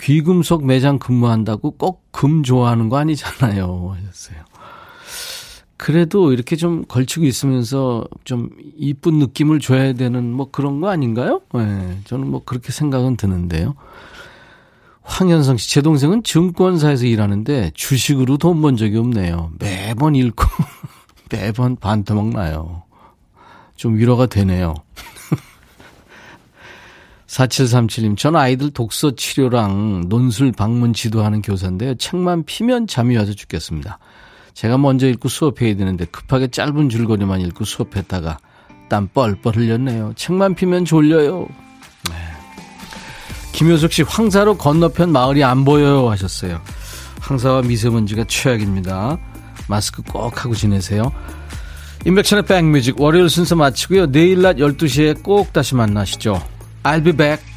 귀금속 0.00 0.64
매장 0.66 0.98
근무한다고 0.98 1.72
꼭 1.72 2.10
금 2.12 2.42
좋아하는 2.42 2.88
거 2.90 2.98
아니잖아요. 2.98 3.94
하셨어요. 3.96 4.38
그래도 5.80 6.34
이렇게 6.34 6.56
좀 6.56 6.84
걸치고 6.84 7.24
있으면서 7.24 8.04
좀 8.24 8.50
이쁜 8.76 9.14
느낌을 9.14 9.60
줘야 9.60 9.94
되는 9.94 10.30
뭐 10.30 10.50
그런 10.50 10.82
거 10.82 10.90
아닌가요? 10.90 11.40
예. 11.54 11.58
네, 11.58 11.98
저는 12.04 12.30
뭐 12.30 12.42
그렇게 12.44 12.70
생각은 12.70 13.16
드는데요. 13.16 13.74
황현성 15.00 15.56
씨, 15.56 15.70
제 15.70 15.80
동생은 15.80 16.22
증권사에서 16.22 17.06
일하는데 17.06 17.70
주식으로 17.72 18.36
돈 18.36 18.60
번 18.60 18.76
적이 18.76 18.98
없네요. 18.98 19.52
매번 19.58 20.16
잃고 20.16 20.44
매번 21.32 21.76
반토막 21.76 22.28
나요. 22.28 22.82
좀 23.74 23.96
위로가 23.96 24.26
되네요. 24.26 24.74
4737님, 27.26 28.18
전 28.18 28.36
아이들 28.36 28.70
독서 28.70 29.14
치료랑 29.14 30.10
논술 30.10 30.52
방문 30.52 30.92
지도하는 30.92 31.40
교사인데요. 31.40 31.94
책만 31.94 32.44
피면 32.44 32.86
잠이 32.86 33.16
와서 33.16 33.32
죽겠습니다. 33.32 33.98
제가 34.60 34.76
먼저 34.76 35.08
읽고 35.08 35.30
수업해야 35.30 35.74
되는데 35.74 36.04
급하게 36.04 36.48
짧은 36.48 36.90
줄거리만 36.90 37.40
읽고 37.40 37.64
수업했다가 37.64 38.36
땀 38.90 39.08
뻘뻘 39.08 39.56
흘렸네요. 39.56 40.12
책만 40.16 40.54
피면 40.54 40.84
졸려요. 40.84 41.48
네. 42.10 42.16
김효숙 43.52 43.90
씨, 43.90 44.02
황사로 44.02 44.58
건너편 44.58 45.12
마을이 45.12 45.42
안 45.44 45.64
보여요 45.64 46.10
하셨어요. 46.10 46.60
황사와 47.20 47.62
미세먼지가 47.62 48.24
최악입니다. 48.28 49.16
마스크 49.66 50.02
꼭 50.02 50.44
하고 50.44 50.54
지내세요. 50.54 51.10
인백천의 52.04 52.44
백뮤직 52.44 53.00
월요일 53.00 53.30
순서 53.30 53.56
마치고요. 53.56 54.12
내일 54.12 54.42
낮 54.42 54.56
12시에 54.56 55.22
꼭 55.22 55.54
다시 55.54 55.74
만나시죠. 55.74 56.38
I'll 56.82 57.02
be 57.02 57.12
back. 57.14 57.49